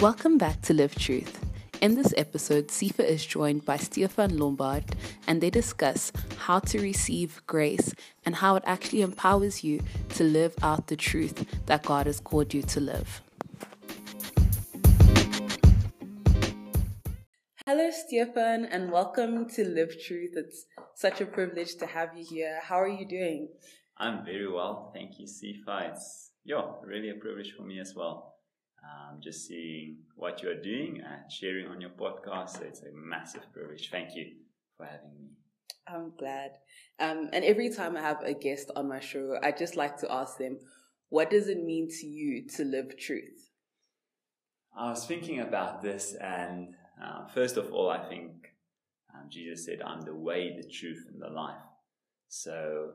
Welcome 0.00 0.38
back 0.38 0.62
to 0.62 0.74
Live 0.74 0.94
Truth. 0.94 1.44
In 1.80 1.96
this 1.96 2.14
episode, 2.16 2.68
Sifa 2.68 3.04
is 3.04 3.26
joined 3.26 3.64
by 3.64 3.78
Stefan 3.78 4.38
Lombard 4.38 4.84
and 5.26 5.40
they 5.40 5.50
discuss 5.50 6.12
how 6.36 6.60
to 6.60 6.80
receive 6.80 7.42
grace 7.48 7.92
and 8.24 8.36
how 8.36 8.54
it 8.54 8.62
actually 8.64 9.02
empowers 9.02 9.64
you 9.64 9.80
to 10.10 10.22
live 10.22 10.54
out 10.62 10.86
the 10.86 10.94
truth 10.94 11.44
that 11.66 11.82
God 11.82 12.06
has 12.06 12.20
called 12.20 12.54
you 12.54 12.62
to 12.62 12.78
live. 12.78 13.22
Hello, 17.66 17.90
Stefan, 17.90 18.66
and 18.66 18.92
welcome 18.92 19.50
to 19.50 19.64
Live 19.64 20.00
Truth. 20.06 20.34
It's 20.36 20.66
such 20.94 21.20
a 21.20 21.26
privilege 21.26 21.74
to 21.74 21.86
have 21.86 22.10
you 22.16 22.24
here. 22.24 22.60
How 22.62 22.80
are 22.80 22.86
you 22.86 23.04
doing? 23.04 23.48
I'm 23.98 24.24
very 24.24 24.48
well. 24.48 24.92
Thank 24.94 25.18
you, 25.18 25.26
Sifa. 25.26 25.90
It's 25.90 26.30
yeah, 26.44 26.62
really 26.84 27.10
a 27.10 27.14
privilege 27.14 27.52
for 27.56 27.64
me 27.64 27.80
as 27.80 27.94
well 27.96 28.37
um, 28.88 29.20
just 29.20 29.46
seeing 29.46 29.98
what 30.16 30.42
you 30.42 30.50
are 30.50 30.60
doing 30.60 31.02
and 31.04 31.30
sharing 31.30 31.66
on 31.66 31.80
your 31.80 31.90
podcast. 31.90 32.58
So 32.58 32.64
It's 32.64 32.82
a 32.82 32.92
massive 32.92 33.42
privilege. 33.52 33.90
Thank 33.90 34.14
you 34.14 34.26
for 34.76 34.86
having 34.86 35.14
me. 35.18 35.28
I'm 35.86 36.12
glad. 36.18 36.52
Um, 37.00 37.30
and 37.32 37.44
every 37.44 37.70
time 37.70 37.96
I 37.96 38.00
have 38.00 38.22
a 38.22 38.34
guest 38.34 38.70
on 38.76 38.88
my 38.88 39.00
show, 39.00 39.36
I 39.42 39.52
just 39.52 39.76
like 39.76 39.98
to 39.98 40.12
ask 40.12 40.38
them, 40.38 40.58
what 41.08 41.30
does 41.30 41.48
it 41.48 41.62
mean 41.62 41.88
to 42.00 42.06
you 42.06 42.46
to 42.56 42.64
live 42.64 42.98
truth? 42.98 43.50
I 44.76 44.90
was 44.90 45.06
thinking 45.06 45.40
about 45.40 45.82
this, 45.82 46.14
and 46.14 46.74
uh, 47.02 47.26
first 47.28 47.56
of 47.56 47.72
all, 47.72 47.90
I 47.90 48.08
think 48.08 48.52
um, 49.14 49.28
Jesus 49.30 49.64
said, 49.64 49.80
I'm 49.82 50.02
the 50.02 50.14
way, 50.14 50.54
the 50.56 50.68
truth, 50.68 51.06
and 51.10 51.20
the 51.20 51.28
life. 51.28 51.56
So, 52.28 52.90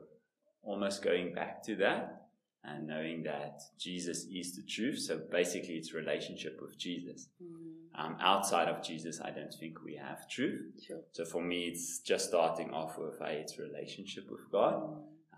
almost 0.62 1.02
going 1.02 1.34
back 1.34 1.62
to 1.64 1.76
that, 1.76 2.23
and 2.64 2.86
knowing 2.86 3.22
that 3.24 3.60
Jesus 3.78 4.26
is 4.32 4.56
the 4.56 4.62
truth. 4.62 4.98
So 5.00 5.20
basically, 5.30 5.74
it's 5.74 5.92
relationship 5.92 6.58
with 6.60 6.78
Jesus. 6.78 7.28
Mm. 7.42 7.74
Um, 7.96 8.16
outside 8.20 8.68
of 8.68 8.82
Jesus, 8.82 9.20
I 9.20 9.30
don't 9.30 9.52
think 9.52 9.84
we 9.84 9.94
have 9.96 10.28
truth. 10.28 10.62
Sure. 10.86 11.00
So 11.12 11.24
for 11.24 11.42
me, 11.42 11.64
it's 11.64 12.00
just 12.00 12.28
starting 12.28 12.72
off 12.72 12.98
with 12.98 13.18
hey, 13.20 13.40
it's 13.42 13.58
relationship 13.58 14.24
with 14.30 14.50
God, 14.50 14.74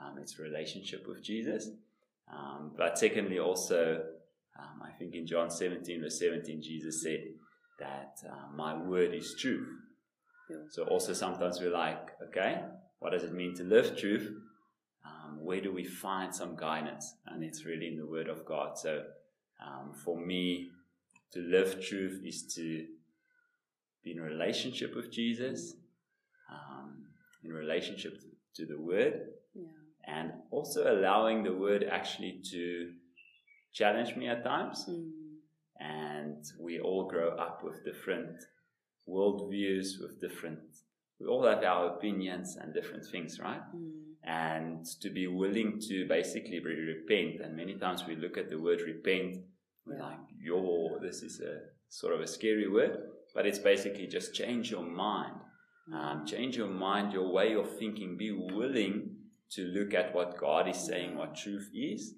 um, 0.00 0.18
it's 0.18 0.38
relationship 0.38 1.06
with 1.06 1.22
Jesus. 1.22 1.70
Um, 2.32 2.72
but 2.76 2.98
secondly, 2.98 3.38
also, 3.38 4.02
um, 4.58 4.82
I 4.82 4.90
think 4.98 5.14
in 5.14 5.26
John 5.26 5.50
17, 5.50 6.00
verse 6.00 6.18
17, 6.18 6.62
Jesus 6.62 7.02
said 7.02 7.24
that 7.78 8.18
uh, 8.28 8.54
my 8.54 8.76
word 8.76 9.14
is 9.14 9.34
truth. 9.38 9.68
Yeah. 10.48 10.56
So 10.70 10.84
also 10.84 11.12
sometimes 11.12 11.60
we're 11.60 11.70
like, 11.70 12.10
okay, 12.28 12.62
what 13.00 13.10
does 13.10 13.24
it 13.24 13.32
mean 13.32 13.54
to 13.56 13.64
live 13.64 13.96
truth? 13.96 14.32
Um, 15.06 15.38
where 15.44 15.60
do 15.60 15.72
we 15.72 15.84
find 15.84 16.34
some 16.34 16.56
guidance? 16.56 17.14
And 17.26 17.44
it's 17.44 17.64
really 17.64 17.88
in 17.88 17.96
the 17.96 18.06
Word 18.06 18.28
of 18.28 18.44
God. 18.44 18.78
So 18.78 19.02
um, 19.64 19.92
for 20.04 20.18
me, 20.18 20.70
to 21.32 21.40
live 21.40 21.84
truth 21.84 22.22
is 22.24 22.54
to 22.54 22.86
be 24.02 24.12
in 24.12 24.20
relationship 24.20 24.94
with 24.94 25.12
Jesus, 25.12 25.74
um, 26.50 27.04
in 27.44 27.52
relationship 27.52 28.18
to, 28.20 28.26
to 28.62 28.66
the 28.66 28.80
Word, 28.80 29.20
yeah. 29.54 29.64
and 30.06 30.32
also 30.50 30.90
allowing 30.90 31.42
the 31.42 31.52
Word 31.52 31.84
actually 31.90 32.40
to 32.50 32.92
challenge 33.72 34.16
me 34.16 34.28
at 34.28 34.44
times. 34.44 34.86
Mm. 34.88 35.10
And 35.78 36.44
we 36.58 36.80
all 36.80 37.06
grow 37.06 37.30
up 37.36 37.62
with 37.62 37.84
different 37.84 38.36
worldviews, 39.08 40.00
with 40.00 40.20
different, 40.20 40.60
we 41.20 41.26
all 41.26 41.46
have 41.46 41.62
our 41.62 41.96
opinions 41.96 42.56
and 42.60 42.72
different 42.72 43.04
things, 43.04 43.38
right? 43.38 43.60
Mm 43.74 44.05
and 44.26 44.84
to 45.00 45.08
be 45.08 45.28
willing 45.28 45.80
to 45.88 46.06
basically 46.08 46.60
repent. 46.60 47.40
And 47.40 47.56
many 47.56 47.74
times 47.74 48.04
we 48.06 48.16
look 48.16 48.36
at 48.36 48.50
the 48.50 48.60
word 48.60 48.80
repent, 48.80 49.38
we're 49.86 50.00
like, 50.00 50.18
yo, 50.40 50.98
this 51.00 51.22
is 51.22 51.40
a 51.40 51.60
sort 51.88 52.12
of 52.12 52.20
a 52.20 52.26
scary 52.26 52.68
word, 52.68 52.98
but 53.34 53.46
it's 53.46 53.60
basically 53.60 54.08
just 54.08 54.34
change 54.34 54.70
your 54.70 54.82
mind. 54.82 55.36
Um, 55.94 56.26
change 56.26 56.56
your 56.56 56.68
mind, 56.68 57.12
your 57.12 57.32
way 57.32 57.54
of 57.54 57.78
thinking. 57.78 58.16
Be 58.16 58.32
willing 58.32 59.14
to 59.52 59.62
look 59.66 59.94
at 59.94 60.12
what 60.12 60.36
God 60.36 60.68
is 60.68 60.76
saying, 60.76 61.16
what 61.16 61.36
truth 61.36 61.70
is. 61.72 62.14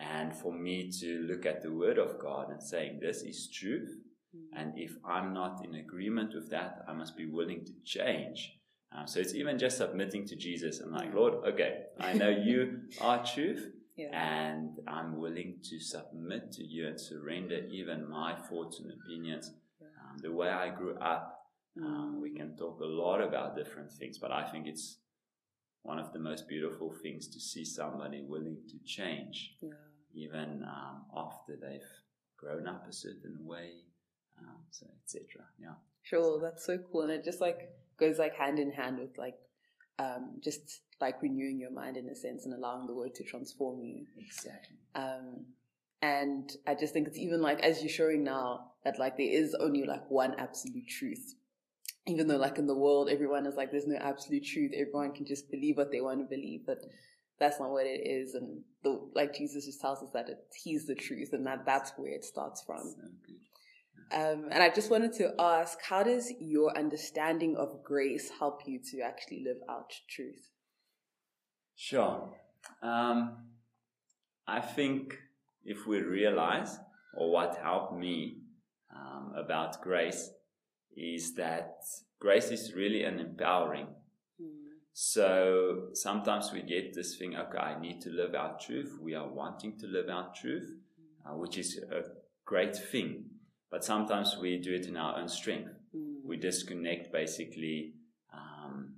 And 0.00 0.34
for 0.34 0.52
me 0.52 0.90
to 1.00 1.26
look 1.30 1.46
at 1.46 1.62
the 1.62 1.72
word 1.72 1.98
of 1.98 2.18
God 2.18 2.50
and 2.50 2.60
saying, 2.60 2.98
this 3.00 3.22
is 3.22 3.48
truth. 3.52 3.96
Mm. 4.36 4.60
And 4.60 4.72
if 4.76 4.96
I'm 5.04 5.32
not 5.32 5.64
in 5.64 5.76
agreement 5.76 6.34
with 6.34 6.50
that, 6.50 6.84
I 6.88 6.92
must 6.92 7.16
be 7.16 7.26
willing 7.26 7.64
to 7.64 7.72
change 7.84 8.57
um, 8.92 9.06
so 9.06 9.20
it's 9.20 9.34
even 9.34 9.58
just 9.58 9.76
submitting 9.76 10.26
to 10.28 10.36
Jesus 10.36 10.80
and 10.80 10.92
like, 10.92 11.14
Lord, 11.14 11.34
okay, 11.46 11.82
I 12.00 12.14
know 12.14 12.30
you 12.30 12.80
are 13.00 13.24
truth, 13.24 13.70
yeah. 13.96 14.08
and 14.12 14.78
I'm 14.86 15.18
willing 15.18 15.58
to 15.64 15.78
submit 15.78 16.52
to 16.52 16.64
you 16.64 16.86
and 16.86 16.98
surrender 16.98 17.66
even 17.70 18.08
my 18.08 18.34
thoughts 18.34 18.80
and 18.80 18.90
opinions. 18.90 19.52
Yeah. 19.80 19.88
Um, 20.10 20.18
the 20.22 20.32
way 20.32 20.48
I 20.48 20.70
grew 20.70 20.96
up, 20.96 21.38
um, 21.82 22.16
mm. 22.16 22.22
we 22.22 22.30
can 22.30 22.56
talk 22.56 22.80
a 22.80 22.86
lot 22.86 23.20
about 23.20 23.56
different 23.56 23.92
things, 23.92 24.18
but 24.18 24.32
I 24.32 24.50
think 24.50 24.66
it's 24.66 24.98
one 25.82 25.98
of 25.98 26.12
the 26.12 26.18
most 26.18 26.48
beautiful 26.48 26.94
things 27.02 27.28
to 27.28 27.40
see 27.40 27.64
somebody 27.64 28.22
willing 28.26 28.56
to 28.68 28.78
change, 28.86 29.54
yeah. 29.60 29.70
even 30.14 30.64
um, 30.64 31.04
after 31.14 31.56
they've 31.60 31.80
grown 32.38 32.66
up 32.66 32.86
a 32.88 32.92
certain 32.92 33.36
way, 33.40 33.70
um, 34.38 34.56
so 34.70 34.86
etc. 35.04 35.44
Yeah. 35.60 35.74
Sure, 36.02 36.40
that's 36.40 36.64
so 36.64 36.78
cool, 36.90 37.02
and 37.02 37.12
it 37.12 37.22
just 37.22 37.42
like 37.42 37.68
goes 37.98 38.18
like 38.18 38.34
hand 38.34 38.58
in 38.58 38.72
hand 38.72 38.98
with 38.98 39.16
like 39.18 39.34
um, 39.98 40.40
just 40.42 40.82
like 41.00 41.22
renewing 41.22 41.58
your 41.58 41.72
mind 41.72 41.96
in 41.96 42.08
a 42.08 42.14
sense 42.14 42.44
and 42.44 42.54
allowing 42.54 42.86
the 42.86 42.94
word 42.94 43.14
to 43.16 43.24
transform 43.24 43.82
you. 43.82 44.06
Exactly. 44.16 44.76
Um, 44.94 45.46
and 46.00 46.50
I 46.66 46.74
just 46.74 46.92
think 46.92 47.08
it's 47.08 47.18
even 47.18 47.42
like 47.42 47.60
as 47.60 47.82
you're 47.82 47.90
showing 47.90 48.22
now 48.22 48.72
that 48.84 48.98
like 48.98 49.16
there 49.16 49.30
is 49.30 49.54
only 49.58 49.84
like 49.84 50.08
one 50.08 50.34
absolute 50.38 50.88
truth. 50.88 51.34
Even 52.06 52.26
though 52.26 52.36
like 52.36 52.58
in 52.58 52.66
the 52.66 52.76
world 52.76 53.08
everyone 53.10 53.46
is 53.46 53.56
like 53.56 53.70
there's 53.70 53.86
no 53.86 53.96
absolute 53.96 54.44
truth, 54.44 54.72
everyone 54.74 55.12
can 55.12 55.26
just 55.26 55.50
believe 55.50 55.76
what 55.76 55.90
they 55.90 56.00
want 56.00 56.20
to 56.20 56.24
believe, 56.24 56.60
but 56.66 56.78
that's 57.38 57.60
not 57.60 57.70
what 57.70 57.86
it 57.86 58.06
is. 58.06 58.34
And 58.34 58.62
the, 58.82 59.00
like 59.14 59.34
Jesus 59.34 59.66
just 59.66 59.80
tells 59.80 60.02
us 60.02 60.10
that 60.12 60.28
it, 60.28 60.38
he's 60.54 60.86
the 60.86 60.94
truth 60.94 61.32
and 61.32 61.46
that 61.46 61.66
that's 61.66 61.92
where 61.96 62.12
it 62.12 62.24
starts 62.24 62.62
from. 62.62 62.78
So 62.78 63.08
um, 64.12 64.48
and 64.50 64.62
I 64.62 64.70
just 64.70 64.90
wanted 64.90 65.12
to 65.14 65.34
ask, 65.38 65.78
how 65.82 66.02
does 66.02 66.32
your 66.40 66.76
understanding 66.76 67.56
of 67.56 67.82
grace 67.84 68.30
help 68.38 68.62
you 68.66 68.80
to 68.90 69.00
actually 69.00 69.44
live 69.44 69.58
out 69.68 69.92
truth? 70.08 70.50
Sure. 71.76 72.30
Um, 72.82 73.36
I 74.46 74.60
think 74.60 75.18
if 75.64 75.86
we 75.86 76.00
realize, 76.00 76.78
or 77.14 77.30
what 77.30 77.56
helped 77.62 77.94
me 77.98 78.38
um, 78.94 79.34
about 79.36 79.80
grace, 79.82 80.30
is 80.96 81.34
that 81.34 81.76
grace 82.18 82.50
is 82.50 82.74
really 82.74 83.04
an 83.04 83.20
empowering. 83.20 83.88
Mm. 84.40 84.48
So 84.92 85.88
sometimes 85.92 86.50
we 86.52 86.62
get 86.62 86.94
this 86.94 87.16
thing, 87.16 87.36
okay, 87.36 87.58
I 87.58 87.78
need 87.78 88.00
to 88.02 88.10
live 88.10 88.34
out 88.34 88.60
truth. 88.60 88.98
We 89.00 89.14
are 89.14 89.28
wanting 89.28 89.78
to 89.78 89.86
live 89.86 90.08
out 90.08 90.34
truth, 90.34 90.70
uh, 91.26 91.36
which 91.36 91.58
is 91.58 91.78
a 91.92 92.02
great 92.44 92.74
thing. 92.74 93.26
But 93.70 93.84
sometimes 93.84 94.36
we 94.40 94.58
do 94.58 94.74
it 94.74 94.86
in 94.86 94.96
our 94.96 95.18
own 95.18 95.28
strength. 95.28 95.70
Mm. 95.94 96.24
We 96.24 96.36
disconnect 96.36 97.12
basically 97.12 97.94
um, 98.32 98.94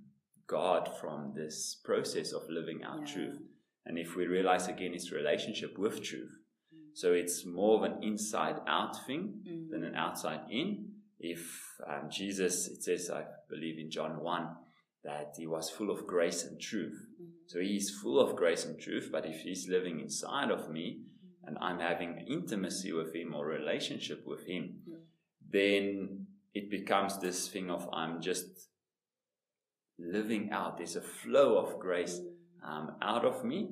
God 0.46 0.90
from 1.00 1.32
this 1.34 1.80
process 1.84 2.32
of 2.32 2.42
living 2.48 2.84
our 2.84 3.00
yeah. 3.00 3.12
truth. 3.12 3.38
And 3.86 3.98
if 3.98 4.14
we 4.14 4.26
realize 4.26 4.68
again, 4.68 4.92
it's 4.94 5.10
relationship 5.10 5.78
with 5.78 6.02
truth. 6.02 6.30
Mm. 6.74 6.78
So 6.94 7.12
it's 7.12 7.44
more 7.44 7.78
of 7.78 7.82
an 7.82 8.02
inside 8.02 8.60
out 8.66 9.06
thing 9.06 9.40
mm. 9.48 9.70
than 9.70 9.82
an 9.84 9.96
outside 9.96 10.42
in. 10.50 10.92
If 11.18 11.76
um, 11.86 12.08
Jesus, 12.10 12.68
it 12.68 12.82
says, 12.82 13.10
I 13.10 13.24
believe 13.48 13.78
in 13.78 13.90
John 13.90 14.22
1, 14.22 14.48
that 15.02 15.34
he 15.36 15.46
was 15.46 15.70
full 15.70 15.90
of 15.90 16.06
grace 16.06 16.44
and 16.44 16.60
truth. 16.60 17.06
Mm. 17.20 17.26
So 17.46 17.58
he's 17.58 17.90
full 17.90 18.20
of 18.20 18.36
grace 18.36 18.64
and 18.64 18.78
truth, 18.78 19.08
but 19.10 19.26
if 19.26 19.40
he's 19.40 19.68
living 19.68 19.98
inside 19.98 20.50
of 20.50 20.70
me, 20.70 21.00
and 21.44 21.56
I'm 21.60 21.78
having 21.78 22.24
intimacy 22.26 22.92
with 22.92 23.14
him 23.14 23.34
or 23.34 23.46
relationship 23.46 24.26
with 24.26 24.46
him, 24.46 24.80
mm. 24.88 24.96
then 25.50 26.26
it 26.54 26.70
becomes 26.70 27.18
this 27.18 27.48
thing 27.48 27.70
of 27.70 27.88
I'm 27.92 28.20
just 28.20 28.68
living 29.98 30.50
out. 30.52 30.78
There's 30.78 30.96
a 30.96 31.00
flow 31.00 31.58
of 31.58 31.78
grace 31.78 32.18
mm. 32.18 32.68
um, 32.68 32.96
out 33.02 33.24
of 33.24 33.44
me. 33.44 33.70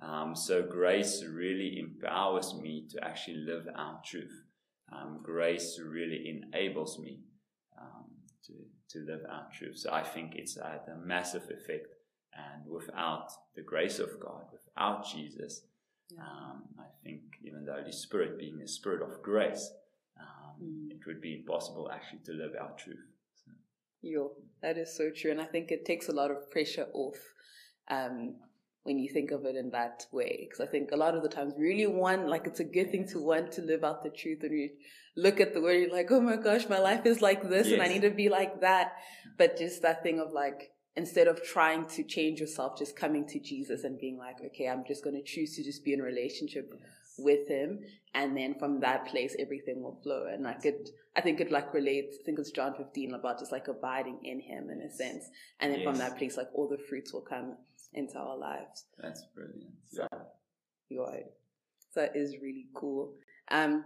Um, 0.00 0.36
so 0.36 0.62
grace 0.62 1.24
really 1.24 1.78
empowers 1.78 2.54
me 2.54 2.86
to 2.90 3.04
actually 3.04 3.38
live 3.38 3.66
out 3.76 4.04
truth. 4.04 4.44
Um, 4.92 5.20
grace 5.22 5.78
really 5.84 6.28
enables 6.28 6.98
me 6.98 7.20
um, 7.78 8.04
to, 8.46 8.52
to 8.90 9.04
live 9.04 9.22
out 9.30 9.52
truth. 9.52 9.76
So 9.78 9.92
I 9.92 10.02
think 10.02 10.34
it's 10.36 10.56
had 10.56 10.82
a 10.88 10.96
massive 11.04 11.44
effect. 11.50 11.88
And 12.32 12.70
without 12.70 13.30
the 13.56 13.62
grace 13.62 13.98
of 13.98 14.20
God, 14.20 14.44
without 14.52 15.04
Jesus, 15.04 15.62
yeah. 16.10 16.22
Um, 16.22 16.62
I 16.78 16.86
think 17.04 17.20
even 17.42 17.64
the 17.64 17.72
Holy 17.72 17.92
Spirit 17.92 18.38
being 18.38 18.60
a 18.62 18.68
spirit 18.68 19.02
of 19.02 19.22
grace, 19.22 19.70
um, 20.18 20.62
mm. 20.62 20.90
it 20.90 21.00
would 21.06 21.20
be 21.20 21.34
impossible 21.34 21.90
actually 21.92 22.20
to 22.24 22.32
live 22.32 22.52
our 22.60 22.72
truth. 22.76 23.04
So. 23.44 23.52
Yo, 24.02 24.32
that 24.62 24.78
is 24.78 24.96
so 24.96 25.10
true. 25.14 25.30
And 25.30 25.40
I 25.40 25.44
think 25.44 25.70
it 25.70 25.84
takes 25.84 26.08
a 26.08 26.12
lot 26.12 26.30
of 26.30 26.50
pressure 26.50 26.86
off 26.94 27.18
um, 27.90 28.36
when 28.84 28.98
you 28.98 29.10
think 29.12 29.30
of 29.30 29.44
it 29.44 29.56
in 29.56 29.70
that 29.70 30.06
way. 30.12 30.48
Because 30.48 30.66
I 30.66 30.70
think 30.70 30.90
a 30.92 30.96
lot 30.96 31.14
of 31.14 31.22
the 31.22 31.28
times, 31.28 31.54
really 31.58 31.86
want 31.86 32.28
like 32.28 32.46
it's 32.46 32.60
a 32.60 32.64
good 32.64 32.90
thing 32.90 33.06
to 33.08 33.20
want 33.20 33.52
to 33.52 33.62
live 33.62 33.84
out 33.84 34.02
the 34.02 34.10
truth, 34.10 34.42
and 34.42 34.52
you 34.52 34.70
look 35.16 35.40
at 35.40 35.52
the 35.52 35.60
word, 35.60 35.74
you're 35.74 35.92
like, 35.92 36.10
oh 36.10 36.20
my 36.20 36.36
gosh, 36.36 36.68
my 36.68 36.78
life 36.78 37.04
is 37.04 37.20
like 37.20 37.48
this, 37.48 37.66
yes. 37.66 37.74
and 37.74 37.82
I 37.82 37.88
need 37.88 38.02
to 38.02 38.10
be 38.10 38.28
like 38.28 38.60
that. 38.62 38.92
But 39.36 39.58
just 39.58 39.82
that 39.82 40.02
thing 40.02 40.20
of 40.20 40.32
like 40.32 40.72
instead 40.98 41.28
of 41.28 41.40
trying 41.44 41.86
to 41.86 42.02
change 42.02 42.40
yourself, 42.40 42.76
just 42.76 42.96
coming 42.96 43.24
to 43.28 43.38
Jesus 43.38 43.84
and 43.84 43.98
being 44.00 44.18
like, 44.18 44.38
okay, 44.46 44.68
I'm 44.68 44.84
just 44.84 45.04
going 45.04 45.14
to 45.14 45.22
choose 45.22 45.54
to 45.54 45.62
just 45.62 45.84
be 45.84 45.92
in 45.92 46.02
relationship 46.02 46.68
yes. 46.72 46.82
with 47.16 47.46
Him, 47.46 47.78
and 48.14 48.36
then 48.36 48.56
from 48.58 48.80
that 48.80 49.06
place, 49.06 49.36
everything 49.38 49.80
will 49.80 50.00
flow. 50.02 50.26
And 50.26 50.42
like 50.42 50.64
it, 50.64 50.90
I 51.16 51.20
think 51.20 51.40
it 51.40 51.52
like 51.52 51.72
relates. 51.72 52.16
I 52.20 52.24
think 52.24 52.40
it's 52.40 52.50
John 52.50 52.74
15 52.74 53.14
about 53.14 53.38
just 53.38 53.52
like 53.52 53.68
abiding 53.68 54.18
in 54.24 54.40
Him 54.40 54.70
in 54.70 54.80
a 54.82 54.90
sense, 54.90 55.24
and 55.60 55.72
then 55.72 55.80
yes. 55.80 55.86
from 55.88 55.98
that 55.98 56.18
place, 56.18 56.36
like 56.36 56.48
all 56.52 56.68
the 56.68 56.82
fruits 56.88 57.12
will 57.12 57.22
come 57.22 57.56
into 57.94 58.18
our 58.18 58.36
lives. 58.36 58.86
That's 58.98 59.24
brilliant. 59.34 59.74
So, 59.86 60.08
you 60.88 61.02
are. 61.02 61.20
So 61.94 62.00
that 62.00 62.16
is 62.16 62.36
really 62.42 62.66
cool. 62.74 63.14
Um, 63.52 63.84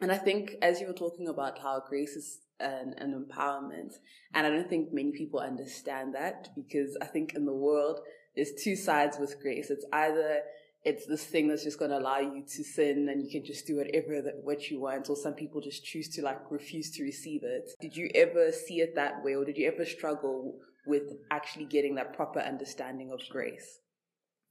and 0.00 0.12
I 0.12 0.18
think 0.18 0.52
as 0.62 0.80
you 0.80 0.86
were 0.86 0.92
talking 0.92 1.28
about 1.28 1.58
how 1.58 1.82
grace 1.88 2.14
is 2.16 2.38
an, 2.60 2.94
an 2.98 3.12
empowerment. 3.12 3.94
And 4.34 4.46
I 4.46 4.50
don't 4.50 4.68
think 4.68 4.92
many 4.92 5.12
people 5.12 5.40
understand 5.40 6.14
that 6.14 6.48
because 6.54 6.96
I 7.00 7.06
think 7.06 7.34
in 7.34 7.44
the 7.44 7.52
world, 7.52 8.00
there's 8.34 8.52
two 8.62 8.76
sides 8.76 9.18
with 9.18 9.40
grace. 9.40 9.70
It's 9.70 9.86
either 9.92 10.40
it's 10.86 11.04
this 11.06 11.24
thing 11.24 11.48
that's 11.48 11.64
just 11.64 11.80
going 11.80 11.90
to 11.90 11.98
allow 11.98 12.20
you 12.20 12.44
to 12.46 12.62
sin 12.62 13.08
and 13.10 13.20
you 13.20 13.28
can 13.28 13.44
just 13.44 13.66
do 13.66 13.76
whatever 13.76 14.22
that 14.22 14.36
what 14.44 14.70
you 14.70 14.80
want 14.80 15.10
or 15.10 15.16
some 15.16 15.34
people 15.34 15.60
just 15.60 15.84
choose 15.84 16.08
to 16.08 16.22
like 16.22 16.38
refuse 16.48 16.92
to 16.92 17.02
receive 17.02 17.42
it 17.42 17.68
did 17.80 17.96
you 17.96 18.08
ever 18.14 18.52
see 18.52 18.76
it 18.80 18.94
that 18.94 19.22
way 19.24 19.34
or 19.34 19.44
did 19.44 19.56
you 19.56 19.66
ever 19.66 19.84
struggle 19.84 20.54
with 20.86 21.02
actually 21.32 21.64
getting 21.64 21.96
that 21.96 22.14
proper 22.14 22.38
understanding 22.38 23.10
of 23.10 23.20
grace 23.30 23.80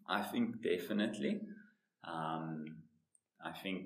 i 0.10 0.22
think 0.22 0.62
definitely 0.62 1.40
um, 2.06 2.66
i 3.44 3.52
think 3.64 3.86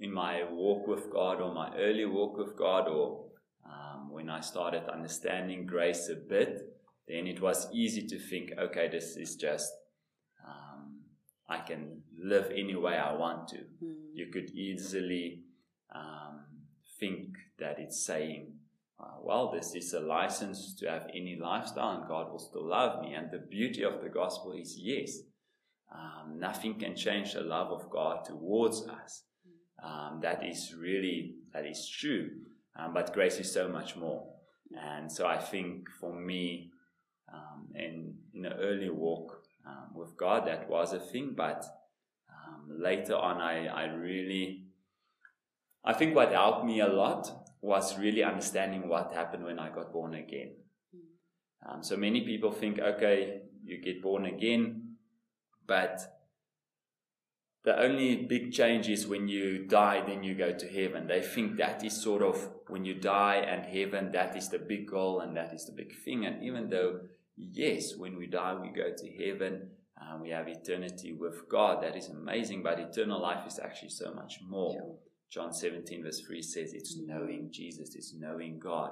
in 0.00 0.12
my 0.12 0.44
walk 0.50 0.86
with 0.86 1.10
God 1.10 1.40
or 1.40 1.52
my 1.54 1.70
early 1.76 2.06
walk 2.06 2.36
with 2.38 2.56
God 2.56 2.88
or 2.88 3.26
um, 3.64 4.10
when 4.10 4.30
I 4.30 4.40
started 4.40 4.88
understanding 4.88 5.66
grace 5.66 6.08
a 6.08 6.16
bit, 6.16 6.62
then 7.06 7.26
it 7.26 7.40
was 7.40 7.68
easy 7.72 8.06
to 8.06 8.18
think, 8.18 8.50
okay, 8.58 8.88
this 8.88 9.16
is 9.16 9.36
just, 9.36 9.70
um, 10.46 11.00
I 11.48 11.58
can 11.58 12.02
live 12.18 12.50
any 12.50 12.76
way 12.76 12.96
I 12.96 13.12
want 13.12 13.48
to. 13.48 13.58
Mm. 13.84 13.94
You 14.14 14.26
could 14.32 14.50
easily 14.50 15.42
um, 15.94 16.44
think 16.98 17.36
that 17.58 17.78
it's 17.78 18.04
saying, 18.04 18.54
uh, 18.98 19.16
well, 19.22 19.50
this 19.52 19.74
is 19.74 19.92
a 19.92 20.00
license 20.00 20.74
to 20.76 20.90
have 20.90 21.06
any 21.14 21.38
lifestyle 21.40 21.96
and 21.98 22.08
God 22.08 22.30
will 22.30 22.38
still 22.38 22.66
love 22.66 23.02
me. 23.02 23.14
And 23.14 23.30
the 23.30 23.38
beauty 23.38 23.84
of 23.84 24.02
the 24.02 24.08
gospel 24.08 24.52
is 24.52 24.76
yes, 24.78 25.18
um, 25.94 26.38
nothing 26.38 26.78
can 26.78 26.96
change 26.96 27.34
the 27.34 27.40
love 27.40 27.68
of 27.68 27.90
God 27.90 28.24
towards 28.24 28.86
us. 28.86 29.24
Um, 29.82 30.20
that 30.22 30.44
is 30.44 30.74
really, 30.74 31.36
that 31.52 31.66
is 31.66 31.88
true. 31.88 32.30
Um, 32.76 32.94
but 32.94 33.12
grace 33.12 33.38
is 33.38 33.52
so 33.52 33.68
much 33.68 33.96
more. 33.96 34.26
And 34.78 35.10
so 35.10 35.26
I 35.26 35.38
think 35.38 35.88
for 36.00 36.14
me, 36.14 36.70
um, 37.32 37.68
in, 37.74 38.14
in 38.34 38.46
an 38.46 38.52
early 38.54 38.90
walk 38.90 39.42
um, 39.66 39.94
with 39.94 40.16
God, 40.16 40.46
that 40.46 40.68
was 40.68 40.92
a 40.92 41.00
thing. 41.00 41.34
But 41.36 41.64
um, 42.28 42.80
later 42.80 43.16
on, 43.16 43.40
I, 43.40 43.66
I 43.66 43.84
really, 43.86 44.64
I 45.84 45.92
think 45.92 46.14
what 46.14 46.32
helped 46.32 46.64
me 46.64 46.80
a 46.80 46.88
lot 46.88 47.30
was 47.60 47.98
really 47.98 48.22
understanding 48.22 48.88
what 48.88 49.12
happened 49.12 49.44
when 49.44 49.58
I 49.58 49.70
got 49.70 49.92
born 49.92 50.14
again. 50.14 50.52
Um, 51.68 51.82
so 51.82 51.96
many 51.96 52.22
people 52.22 52.52
think, 52.52 52.78
okay, 52.78 53.42
you 53.62 53.78
get 53.82 54.02
born 54.02 54.24
again, 54.24 54.96
but 55.66 56.19
the 57.62 57.78
only 57.78 58.16
big 58.16 58.52
change 58.52 58.88
is 58.88 59.06
when 59.06 59.28
you 59.28 59.66
die, 59.66 60.02
then 60.06 60.22
you 60.22 60.34
go 60.34 60.52
to 60.52 60.66
heaven. 60.66 61.06
They 61.06 61.20
think 61.20 61.56
that 61.58 61.84
is 61.84 62.02
sort 62.02 62.22
of 62.22 62.48
when 62.68 62.84
you 62.86 62.94
die 62.94 63.36
and 63.36 63.66
heaven, 63.66 64.12
that 64.12 64.36
is 64.36 64.48
the 64.48 64.58
big 64.58 64.88
goal 64.88 65.20
and 65.20 65.36
that 65.36 65.52
is 65.52 65.66
the 65.66 65.72
big 65.72 65.94
thing. 65.94 66.24
And 66.24 66.42
even 66.42 66.70
though, 66.70 67.00
yes, 67.36 67.96
when 67.96 68.16
we 68.16 68.26
die, 68.26 68.54
we 68.54 68.68
go 68.68 68.90
to 68.96 69.24
heaven, 69.24 69.68
uh, 70.00 70.16
we 70.20 70.30
have 70.30 70.48
eternity 70.48 71.12
with 71.12 71.48
God, 71.50 71.82
that 71.82 71.96
is 71.96 72.08
amazing, 72.08 72.62
but 72.62 72.78
eternal 72.78 73.20
life 73.20 73.46
is 73.46 73.58
actually 73.58 73.90
so 73.90 74.14
much 74.14 74.40
more. 74.48 74.72
Sure. 74.72 74.94
John 75.30 75.52
17, 75.52 76.02
verse 76.02 76.20
3 76.20 76.42
says 76.42 76.72
it's 76.72 76.96
knowing 76.96 77.50
Jesus, 77.52 77.94
it's 77.94 78.14
knowing 78.14 78.58
God. 78.58 78.90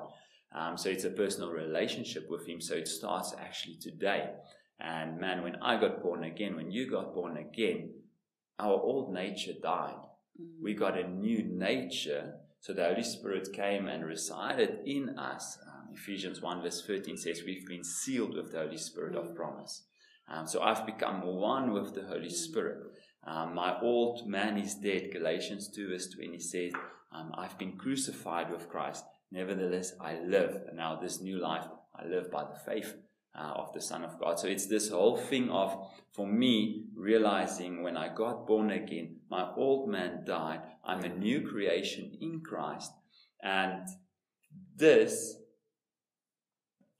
Um, 0.54 0.76
so 0.76 0.90
it's 0.90 1.04
a 1.04 1.10
personal 1.10 1.50
relationship 1.50 2.26
with 2.28 2.46
Him. 2.46 2.60
So 2.60 2.74
it 2.74 2.86
starts 2.86 3.34
actually 3.38 3.76
today. 3.76 4.30
And 4.78 5.18
man, 5.18 5.42
when 5.42 5.56
I 5.56 5.80
got 5.80 6.02
born 6.02 6.24
again, 6.24 6.54
when 6.54 6.70
you 6.70 6.88
got 6.88 7.14
born 7.14 7.36
again, 7.38 7.90
our 8.58 8.80
old 8.80 9.12
nature 9.12 9.52
died. 9.62 9.94
Mm-hmm. 10.40 10.62
We 10.62 10.74
got 10.74 10.98
a 10.98 11.08
new 11.08 11.42
nature. 11.44 12.34
So 12.60 12.72
the 12.72 12.84
Holy 12.84 13.04
Spirit 13.04 13.52
came 13.52 13.86
and 13.86 14.04
resided 14.04 14.80
in 14.84 15.18
us. 15.18 15.58
Um, 15.66 15.94
Ephesians 15.94 16.42
1 16.42 16.62
verse 16.62 16.84
13 16.86 17.16
says 17.16 17.42
we've 17.44 17.66
been 17.66 17.84
sealed 17.84 18.34
with 18.34 18.52
the 18.52 18.58
Holy 18.58 18.78
Spirit 18.78 19.14
mm-hmm. 19.14 19.28
of 19.28 19.36
promise. 19.36 19.84
Um, 20.28 20.46
so 20.46 20.60
I've 20.60 20.84
become 20.84 21.24
one 21.24 21.72
with 21.72 21.94
the 21.94 22.02
Holy 22.02 22.26
mm-hmm. 22.26 22.30
Spirit. 22.30 22.78
Um, 23.24 23.54
my 23.54 23.78
old 23.80 24.26
man 24.26 24.58
is 24.58 24.74
dead. 24.74 25.10
Galatians 25.12 25.70
2 25.74 25.88
verse 25.88 26.08
20 26.10 26.38
says, 26.38 26.72
um, 27.12 27.32
I've 27.36 27.58
been 27.58 27.76
crucified 27.76 28.50
with 28.50 28.68
Christ. 28.68 29.04
Nevertheless, 29.30 29.92
I 30.00 30.18
live. 30.20 30.62
And 30.68 30.76
now 30.76 30.98
this 31.00 31.20
new 31.20 31.38
life, 31.38 31.64
I 31.94 32.06
live 32.06 32.30
by 32.30 32.44
the 32.44 32.58
faith 32.66 32.94
uh, 33.38 33.52
of 33.56 33.72
the 33.72 33.80
Son 33.80 34.04
of 34.04 34.18
God. 34.18 34.38
So 34.38 34.48
it's 34.48 34.66
this 34.66 34.90
whole 34.90 35.16
thing 35.16 35.50
of, 35.50 35.90
for 36.12 36.26
me, 36.26 36.84
realizing 36.94 37.82
when 37.82 37.96
I 37.96 38.08
got 38.14 38.46
born 38.46 38.70
again, 38.70 39.16
my 39.30 39.50
old 39.56 39.88
man 39.88 40.24
died. 40.24 40.60
I'm 40.84 41.04
a 41.04 41.08
new 41.08 41.46
creation 41.46 42.16
in 42.20 42.40
Christ. 42.40 42.92
And 43.42 43.86
this 44.74 45.36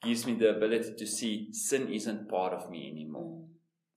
gives 0.03 0.27
me 0.27 0.35
the 0.35 0.51
ability 0.51 0.95
to 0.97 1.07
see 1.07 1.53
sin 1.53 1.93
isn't 1.93 2.29
part 2.29 2.53
of 2.53 2.71
me 2.71 2.89
anymore. 2.91 3.43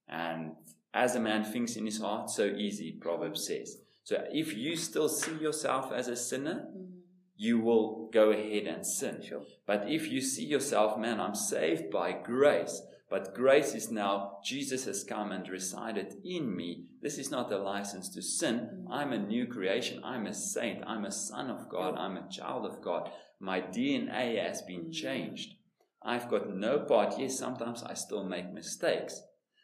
And 0.07 0.53
as 0.93 1.15
a 1.15 1.19
man 1.19 1.43
thinks 1.43 1.75
in 1.75 1.85
his 1.85 2.01
heart, 2.01 2.29
so 2.29 2.45
easy, 2.45 2.97
Proverbs 2.99 3.45
says. 3.45 3.77
So 4.03 4.23
if 4.31 4.57
you 4.57 4.75
still 4.75 5.07
see 5.07 5.35
yourself 5.35 5.91
as 5.91 6.07
a 6.07 6.15
sinner, 6.15 6.67
mm 6.75 7.00
you 7.41 7.57
will 7.57 8.07
go 8.13 8.29
ahead 8.29 8.67
and 8.67 8.85
sin. 8.85 9.19
Sure. 9.27 9.41
But 9.65 9.89
if 9.89 10.11
you 10.11 10.21
see 10.21 10.45
yourself, 10.45 10.99
man, 10.99 11.19
I'm 11.19 11.33
saved 11.33 11.89
by 11.89 12.11
grace, 12.11 12.83
but 13.09 13.33
grace 13.33 13.73
is 13.73 13.89
now, 13.89 14.37
Jesus 14.45 14.85
has 14.85 15.03
come 15.03 15.31
and 15.31 15.49
resided 15.49 16.17
in 16.23 16.55
me. 16.55 16.83
This 17.01 17.17
is 17.17 17.31
not 17.31 17.51
a 17.51 17.57
license 17.57 18.09
to 18.09 18.21
sin. 18.21 18.57
Mm-hmm. 18.59 18.93
I'm 18.93 19.11
a 19.11 19.17
new 19.17 19.47
creation. 19.47 20.03
I'm 20.03 20.27
a 20.27 20.35
saint. 20.35 20.83
I'm 20.85 21.03
a 21.03 21.11
son 21.11 21.49
of 21.49 21.67
God. 21.67 21.95
I'm 21.97 22.15
a 22.15 22.29
child 22.29 22.67
of 22.67 22.79
God. 22.79 23.09
My 23.39 23.59
DNA 23.59 24.39
has 24.45 24.61
been 24.61 24.81
mm-hmm. 24.81 24.91
changed. 24.91 25.55
I've 26.03 26.29
got 26.29 26.55
no 26.55 26.77
part. 26.81 27.15
Yes, 27.17 27.39
sometimes 27.39 27.81
I 27.81 27.95
still 27.95 28.23
make 28.23 28.53
mistakes, 28.53 29.19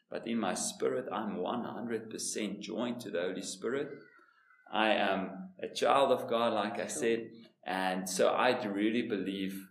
but 0.09 0.27
in 0.27 0.39
my 0.39 0.55
spirit, 0.55 1.05
I'm 1.11 1.37
100% 1.37 2.59
joined 2.59 3.01
to 3.01 3.11
the 3.11 3.21
Holy 3.21 3.43
Spirit. 3.43 3.89
I 4.73 4.89
am 4.89 5.49
a 5.61 5.67
child 5.67 6.11
of 6.11 6.27
God, 6.27 6.53
like 6.53 6.79
I 6.79 6.87
said, 6.87 7.29
and 7.67 8.09
so 8.09 8.29
I 8.29 8.63
really 8.65 9.01
believe 9.01 9.67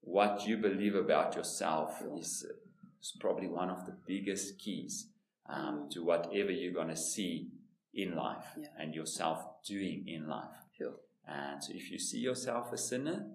what 0.00 0.46
you 0.46 0.56
believe 0.56 0.94
about 0.94 1.36
yourself 1.36 2.02
is, 2.16 2.46
is 3.02 3.12
probably 3.20 3.48
one 3.48 3.68
of 3.68 3.84
the 3.84 3.94
biggest 4.06 4.58
keys 4.58 5.08
um, 5.48 5.88
to 5.90 6.02
whatever 6.02 6.50
you're 6.50 6.72
going 6.72 6.88
to 6.88 6.96
see 6.96 7.50
in 7.92 8.16
life 8.16 8.46
yeah. 8.58 8.68
and 8.78 8.94
yourself 8.94 9.44
doing 9.66 10.04
in 10.08 10.26
life. 10.26 10.56
Sure. 10.76 10.94
And 11.28 11.62
so 11.62 11.72
if 11.74 11.90
you 11.90 11.98
see 11.98 12.18
yourself 12.18 12.72
a 12.72 12.78
sinner, 12.78 13.26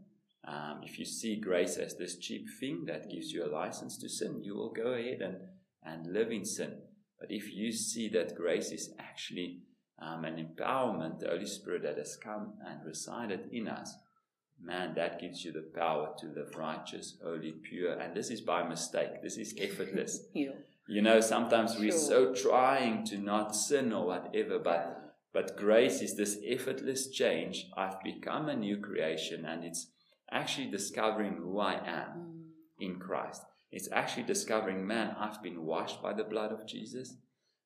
um, 0.47 0.81
if 0.83 0.97
you 0.97 1.05
see 1.05 1.35
grace 1.39 1.77
as 1.77 1.95
this 1.95 2.17
cheap 2.17 2.47
thing 2.59 2.85
that 2.85 3.11
gives 3.11 3.31
you 3.31 3.45
a 3.45 3.53
license 3.53 3.95
to 3.99 4.09
sin, 4.09 4.41
you 4.43 4.55
will 4.55 4.71
go 4.73 4.93
ahead 4.93 5.21
and, 5.21 5.37
and 5.83 6.11
live 6.11 6.31
in 6.31 6.45
sin. 6.45 6.79
But 7.19 7.31
if 7.31 7.53
you 7.53 7.71
see 7.71 8.09
that 8.09 8.35
grace 8.35 8.71
is 8.71 8.91
actually 8.97 9.59
um, 10.01 10.25
an 10.25 10.37
empowerment, 10.37 11.19
the 11.19 11.27
Holy 11.27 11.45
Spirit 11.45 11.83
that 11.83 11.97
has 11.97 12.15
come 12.15 12.53
and 12.65 12.85
resided 12.85 13.49
in 13.51 13.67
us, 13.67 13.95
man, 14.61 14.93
that 14.95 15.19
gives 15.19 15.43
you 15.43 15.51
the 15.51 15.69
power 15.75 16.13
to 16.19 16.27
live 16.27 16.55
righteous, 16.55 17.17
holy, 17.23 17.51
pure. 17.51 17.93
And 17.93 18.15
this 18.15 18.29
is 18.29 18.41
by 18.41 18.67
mistake. 18.67 19.21
This 19.21 19.37
is 19.37 19.55
effortless. 19.59 20.25
yeah. 20.33 20.51
You 20.87 21.03
know, 21.03 21.21
sometimes 21.21 21.77
we're 21.77 21.91
so 21.91 22.33
trying 22.33 23.05
to 23.05 23.17
not 23.19 23.55
sin 23.55 23.93
or 23.93 24.07
whatever, 24.07 24.57
but 24.57 25.09
but 25.31 25.55
grace 25.55 26.01
is 26.01 26.17
this 26.17 26.39
effortless 26.43 27.09
change. 27.09 27.67
I've 27.77 28.01
become 28.01 28.49
a 28.49 28.55
new 28.55 28.77
creation, 28.77 29.45
and 29.45 29.63
it's 29.63 29.91
actually 30.31 30.71
discovering 30.71 31.35
who 31.35 31.59
I 31.59 31.73
am 31.73 32.09
mm. 32.17 32.43
in 32.79 32.99
Christ. 32.99 33.43
It's 33.71 33.89
actually 33.91 34.23
discovering, 34.23 34.87
man, 34.87 35.15
I've 35.19 35.43
been 35.43 35.63
washed 35.63 36.01
by 36.01 36.13
the 36.13 36.23
blood 36.23 36.51
of 36.51 36.65
Jesus. 36.65 37.15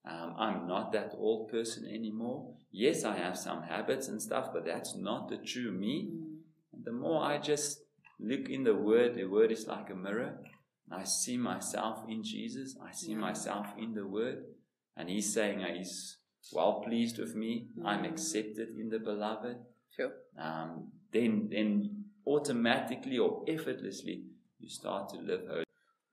Um, 0.06 0.36
I'm 0.38 0.68
not 0.68 0.92
that 0.92 1.14
old 1.18 1.50
person 1.50 1.86
anymore. 1.88 2.54
Yes, 2.72 3.06
I 3.06 3.16
have 3.18 3.38
some 3.38 3.64
habits 3.64 4.10
and 4.10 4.22
stuff, 4.22 4.50
but 4.54 4.66
that's 4.66 4.96
not 4.96 5.30
the 5.30 5.38
true 5.38 5.72
me. 5.72 6.10
Mm. 6.12 6.38
And 6.74 6.86
the 6.86 6.92
more 6.92 7.24
I 7.24 7.38
just 7.38 7.80
look 8.20 8.50
in 8.50 8.64
the 8.64 8.76
Word, 8.76 9.16
the 9.16 9.26
Word 9.26 9.52
is 9.52 9.66
like 9.68 9.90
a 9.90 9.96
mirror. 9.96 10.40
I 10.92 11.06
see 11.06 11.38
myself 11.38 12.04
in 12.10 12.22
Jesus. 12.24 12.76
I 12.84 12.92
see 12.92 13.12
Yeah. 13.12 13.20
myself 13.20 13.68
in 13.78 13.94
the 13.94 14.06
Word. 14.06 14.44
And 14.98 15.10
He's 15.10 15.34
saying 15.34 15.60
He's 15.76 16.18
well 16.52 16.82
pleased 16.82 17.18
with 17.18 17.36
me. 17.36 17.70
I'm 17.86 18.04
Mm. 18.04 18.12
accepted 18.12 18.70
in 18.78 18.90
the 18.90 19.00
Beloved. 19.00 19.58
Sure. 19.96 20.12
Um, 20.38 20.92
then, 21.12 21.48
then 21.50 22.06
automatically 22.28 23.18
or 23.20 23.46
effortlessly, 23.48 24.26
you 24.60 24.68
start 24.68 25.10
to 25.10 25.18
live 25.22 25.48
holy. 25.48 25.64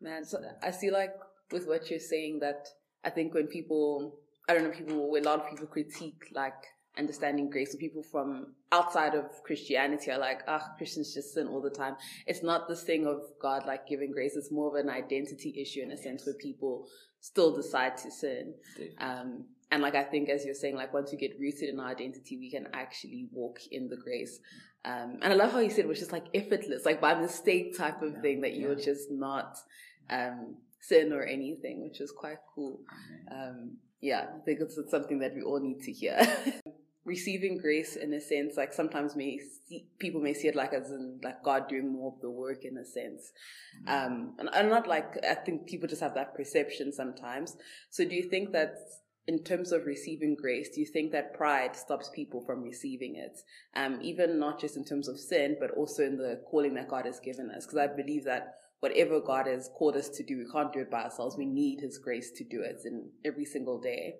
Man, 0.00 0.24
so 0.24 0.38
I 0.62 0.70
see 0.70 0.90
like 0.90 1.14
with 1.50 1.66
what 1.66 1.90
you're 1.90 1.98
saying 1.98 2.38
that 2.40 2.68
I 3.04 3.10
think 3.10 3.34
when 3.34 3.46
people, 3.46 4.18
I 4.48 4.54
don't 4.54 4.64
know, 4.64 4.70
people, 4.70 5.16
a 5.16 5.22
lot 5.22 5.40
of 5.40 5.50
people 5.50 5.66
critique 5.66 6.30
like 6.34 6.54
understanding 6.98 7.48
grace, 7.48 7.74
or 7.74 7.78
people 7.78 8.02
from 8.02 8.54
outside 8.72 9.14
of 9.14 9.24
Christianity 9.44 10.10
are 10.10 10.18
like, 10.18 10.42
ah, 10.48 10.72
Christians 10.76 11.14
just 11.14 11.34
sin 11.34 11.46
all 11.46 11.62
the 11.62 11.70
time. 11.70 11.96
It's 12.26 12.42
not 12.42 12.68
this 12.68 12.82
thing 12.82 13.06
of 13.06 13.20
God 13.40 13.64
like 13.66 13.86
giving 13.86 14.12
grace. 14.12 14.36
It's 14.36 14.50
more 14.50 14.68
of 14.68 14.84
an 14.84 14.90
identity 14.90 15.54
issue 15.60 15.82
in 15.82 15.92
a 15.92 15.96
sense 15.96 16.26
where 16.26 16.34
people 16.34 16.86
still 17.20 17.54
decide 17.54 17.96
to 17.98 18.10
sin. 18.10 18.54
Um, 18.98 19.44
and 19.70 19.82
like 19.82 19.94
I 19.94 20.02
think, 20.02 20.28
as 20.28 20.44
you're 20.44 20.54
saying, 20.54 20.74
like 20.74 20.92
once 20.92 21.12
you 21.12 21.18
get 21.18 21.38
rooted 21.38 21.68
in 21.68 21.78
our 21.78 21.88
identity, 21.88 22.36
we 22.36 22.50
can 22.50 22.66
actually 22.72 23.28
walk 23.32 23.60
in 23.70 23.88
the 23.88 23.96
grace. 23.96 24.40
Um, 24.84 25.18
and 25.22 25.32
I 25.32 25.36
love 25.36 25.52
how 25.52 25.60
you 25.60 25.70
said 25.70 25.84
it 25.84 25.88
was 25.88 25.98
just 25.98 26.12
like 26.12 26.26
effortless, 26.34 26.84
like 26.84 27.00
by 27.00 27.14
mistake 27.14 27.76
type 27.76 28.02
of 28.02 28.14
Yeah, 28.14 28.20
thing 28.20 28.40
that 28.40 28.54
you're 28.54 28.74
just 28.74 29.10
not 29.10 29.56
um, 30.08 30.56
sin 30.80 31.12
or 31.12 31.22
anything, 31.22 31.82
which 31.82 32.00
is 32.00 32.10
quite 32.10 32.38
cool. 32.54 32.80
Um, 33.30 33.76
yeah, 34.00 34.26
I 34.34 34.44
think 34.44 34.60
it's, 34.60 34.78
it's 34.78 34.90
something 34.90 35.18
that 35.20 35.34
we 35.34 35.42
all 35.42 35.60
need 35.60 35.82
to 35.82 35.92
hear. 35.92 36.18
Receiving 37.04 37.58
grace, 37.58 37.96
in 37.96 38.12
a 38.12 38.20
sense, 38.20 38.56
like 38.56 38.72
sometimes 38.72 39.16
may 39.16 39.38
see, 39.66 39.86
people 39.98 40.20
may 40.20 40.34
see 40.34 40.48
it 40.48 40.54
like 40.54 40.72
as 40.74 40.90
in 40.90 41.18
like 41.22 41.42
God 41.42 41.68
doing 41.68 41.92
more 41.92 42.12
of 42.12 42.20
the 42.20 42.30
work, 42.30 42.64
in 42.64 42.76
a 42.76 42.84
sense. 42.84 43.32
Um, 43.86 44.34
and 44.38 44.50
I'm 44.50 44.68
not 44.68 44.86
like 44.86 45.14
I 45.24 45.34
think 45.34 45.66
people 45.66 45.88
just 45.88 46.02
have 46.02 46.14
that 46.14 46.34
perception 46.34 46.92
sometimes. 46.92 47.56
So, 47.88 48.04
do 48.04 48.14
you 48.14 48.28
think 48.28 48.52
that 48.52 48.74
in 49.26 49.42
terms 49.44 49.72
of 49.72 49.86
receiving 49.86 50.34
grace, 50.34 50.70
do 50.74 50.80
you 50.80 50.86
think 50.86 51.12
that 51.12 51.34
pride 51.34 51.76
stops 51.76 52.10
people 52.14 52.42
from 52.44 52.62
receiving 52.62 53.16
it? 53.16 53.40
Um, 53.74 53.98
even 54.02 54.38
not 54.38 54.60
just 54.60 54.76
in 54.76 54.84
terms 54.84 55.08
of 55.08 55.18
sin, 55.18 55.56
but 55.58 55.70
also 55.72 56.02
in 56.02 56.16
the 56.16 56.42
calling 56.50 56.74
that 56.74 56.88
God 56.88 57.06
has 57.06 57.20
given 57.20 57.50
us. 57.50 57.64
Because 57.64 57.78
I 57.78 57.86
believe 57.86 58.24
that 58.24 58.56
whatever 58.80 59.20
God 59.20 59.46
has 59.46 59.70
called 59.76 59.96
us 59.96 60.08
to 60.10 60.22
do, 60.24 60.38
we 60.38 60.50
can't 60.52 60.72
do 60.72 60.80
it 60.80 60.90
by 60.90 61.04
ourselves. 61.04 61.36
We 61.36 61.46
need 61.46 61.80
His 61.80 61.98
grace 61.98 62.30
to 62.36 62.44
do 62.44 62.62
it 62.62 62.80
in 62.84 63.10
every 63.24 63.44
single 63.44 63.80
day. 63.80 64.14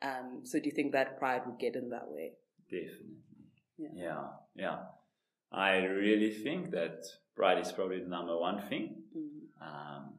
Um, 0.00 0.40
so, 0.44 0.58
do 0.58 0.66
you 0.66 0.72
think 0.72 0.92
that 0.92 1.18
pride 1.18 1.42
would 1.46 1.58
get 1.58 1.76
in 1.76 1.90
that 1.90 2.08
way? 2.08 2.32
Definitely. 2.70 3.16
Yeah. 3.78 3.88
yeah, 3.94 4.24
yeah. 4.54 4.76
I 5.52 5.76
really 5.84 6.32
think 6.32 6.70
that 6.70 7.04
pride 7.36 7.58
is 7.58 7.72
probably 7.72 8.00
the 8.00 8.08
number 8.08 8.36
one 8.38 8.62
thing. 8.68 8.96
Mm. 9.16 9.66
um, 9.66 10.14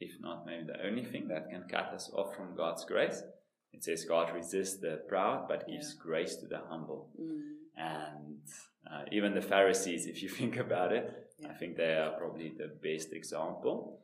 if 0.00 0.10
not 0.20 0.44
maybe 0.44 0.64
the 0.66 0.86
only 0.86 1.04
thing 1.04 1.28
that 1.28 1.48
can 1.48 1.64
cut 1.70 1.92
us 1.94 2.10
off 2.14 2.34
from 2.36 2.54
God's 2.54 2.84
grace. 2.84 3.22
It 3.72 3.82
says 3.84 4.04
God 4.04 4.34
resists 4.34 4.78
the 4.78 5.00
proud 5.08 5.48
but 5.48 5.66
gives 5.66 5.94
Yeah. 5.94 6.02
grace 6.02 6.36
to 6.36 6.46
the 6.46 6.58
humble. 6.68 7.10
Mm. 7.20 7.40
And 7.76 8.40
uh, 8.90 9.04
even 9.12 9.34
the 9.34 9.42
Pharisees, 9.42 10.06
if 10.06 10.22
you 10.22 10.28
think 10.40 10.56
about 10.56 10.92
it, 10.92 11.25
I 11.44 11.52
think 11.54 11.76
they 11.76 11.94
are 11.94 12.12
probably 12.18 12.52
the 12.56 12.68
best 12.82 13.12
example 13.12 14.00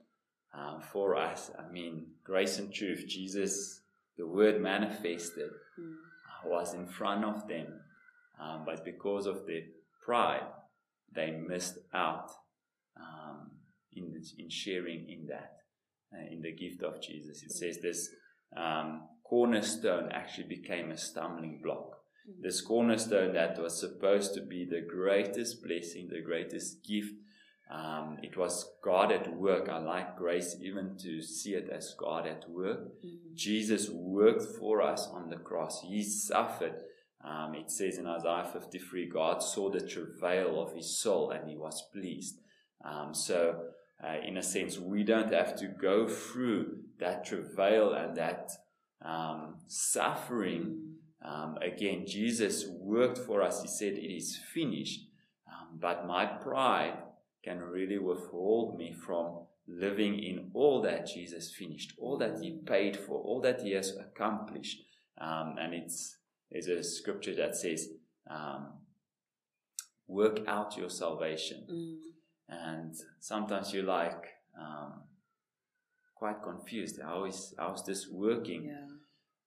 uh, 0.55 0.81
for 0.81 1.17
us. 1.17 1.51
I 1.59 1.71
mean, 1.71 2.07
grace 2.25 2.59
and 2.59 2.73
truth, 2.73 3.07
Jesus, 3.09 3.81
the 4.19 4.27
Word 4.27 4.61
manifested, 4.61 5.51
Mm. 5.79 5.97
was 6.45 6.75
in 6.75 6.87
front 6.87 7.25
of 7.25 7.49
them. 7.49 7.81
Um, 8.39 8.65
but 8.67 8.85
because 8.85 9.27
of 9.27 9.47
their 9.47 9.63
pride, 10.05 10.47
they 11.15 11.31
missed 11.31 11.79
out 11.95 12.31
um, 12.97 13.53
in, 13.93 14.15
in 14.39 14.51
sharing 14.51 15.09
in 15.09 15.27
that, 15.29 15.53
uh, 16.13 16.31
in 16.31 16.43
the 16.43 16.53
gift 16.53 16.83
of 16.83 17.01
Jesus. 17.01 17.43
It 17.43 17.53
says 17.53 17.79
this 17.79 18.11
um, 18.57 19.09
cornerstone 19.25 20.11
actually 20.13 20.49
became 20.49 20.91
a 20.91 20.99
stumbling 20.99 21.61
block. 21.63 22.02
This 22.41 22.61
cornerstone 22.61 23.33
that 23.35 23.61
was 23.61 23.79
supposed 23.79 24.35
to 24.35 24.41
be 24.41 24.65
the 24.65 24.81
greatest 24.81 25.63
blessing, 25.63 26.09
the 26.09 26.21
greatest 26.21 26.85
gift. 26.85 27.15
Um, 27.71 28.19
it 28.23 28.37
was 28.37 28.71
God 28.85 29.11
at 29.13 29.35
work. 29.35 29.69
I 29.69 29.79
like 29.79 30.17
grace 30.17 30.57
even 30.61 30.97
to 30.99 31.23
see 31.23 31.55
it 31.55 31.69
as 31.71 31.95
God 31.99 32.27
at 32.27 32.49
work. 32.49 32.81
Mm. 33.05 33.35
Jesus 33.35 33.89
worked 33.91 34.43
for 34.59 34.83
us 34.83 35.09
on 35.13 35.31
the 35.31 35.37
cross. 35.37 35.81
He 35.81 36.03
suffered. 36.03 36.75
Um, 37.25 37.55
it 37.55 37.71
says 37.71 37.99
in 37.99 38.07
Isaiah 38.07 38.49
53, 38.53 39.09
God 39.09 39.43
saw 39.43 39.71
the 39.71 39.87
travail 39.87 40.61
of 40.61 40.75
his 40.75 40.99
soul 40.99 41.31
and 41.31 41.49
he 41.49 41.57
was 41.57 41.83
pleased. 41.93 42.41
Um, 42.85 43.15
so, 43.15 43.61
uh, 44.05 44.17
in 44.27 44.37
a 44.37 44.43
sense, 44.43 44.79
we 44.79 45.05
don't 45.05 45.33
have 45.33 45.57
to 45.57 45.69
go 45.69 46.09
through 46.09 46.79
that 46.99 47.25
travail 47.25 47.93
and 47.93 48.17
that 48.17 48.51
um, 49.05 49.57
suffering. 49.67 50.92
Um, 51.25 51.57
again, 51.63 52.05
Jesus 52.07 52.67
worked 52.69 53.19
for 53.19 53.43
us. 53.43 53.63
He 53.63 53.69
said, 53.69 53.95
It 53.95 54.13
is 54.13 54.39
finished. 54.53 55.07
Um, 55.47 55.79
but 55.81 56.07
my 56.07 56.27
pride 56.27 56.99
can 57.45 57.61
really 57.61 57.99
withhold 57.99 58.79
me 58.79 58.93
from 58.93 59.47
living 59.69 60.19
in 60.19 60.51
all 60.55 60.83
that 60.83 61.07
Jesus 61.07 61.55
finished, 61.55 61.95
all 61.99 62.19
that 62.19 62.39
He 62.41 62.59
paid 62.67 62.97
for, 62.97 63.21
all 63.21 63.41
that 63.43 63.63
He 63.63 63.73
has 63.73 63.97
accomplished. 63.97 64.83
Um, 65.21 65.57
and 65.61 65.75
it's 65.75 66.17
there's 66.51 66.69
a 66.69 66.83
scripture 66.83 67.35
that 67.37 67.57
says, 67.57 67.89
um, 68.29 68.75
"Work 70.07 70.41
out 70.47 70.77
your 70.77 70.91
salvation." 70.91 71.67
Mm. 71.71 71.97
And 72.49 72.95
sometimes 73.21 73.73
you're 73.73 73.85
like 73.85 74.27
um, 74.61 75.05
quite 76.15 76.43
confused. 76.43 77.01
How 77.03 77.25
is 77.25 77.55
how's 77.59 77.85
this 77.85 78.09
working? 78.11 78.67
Yeah. 78.67 78.92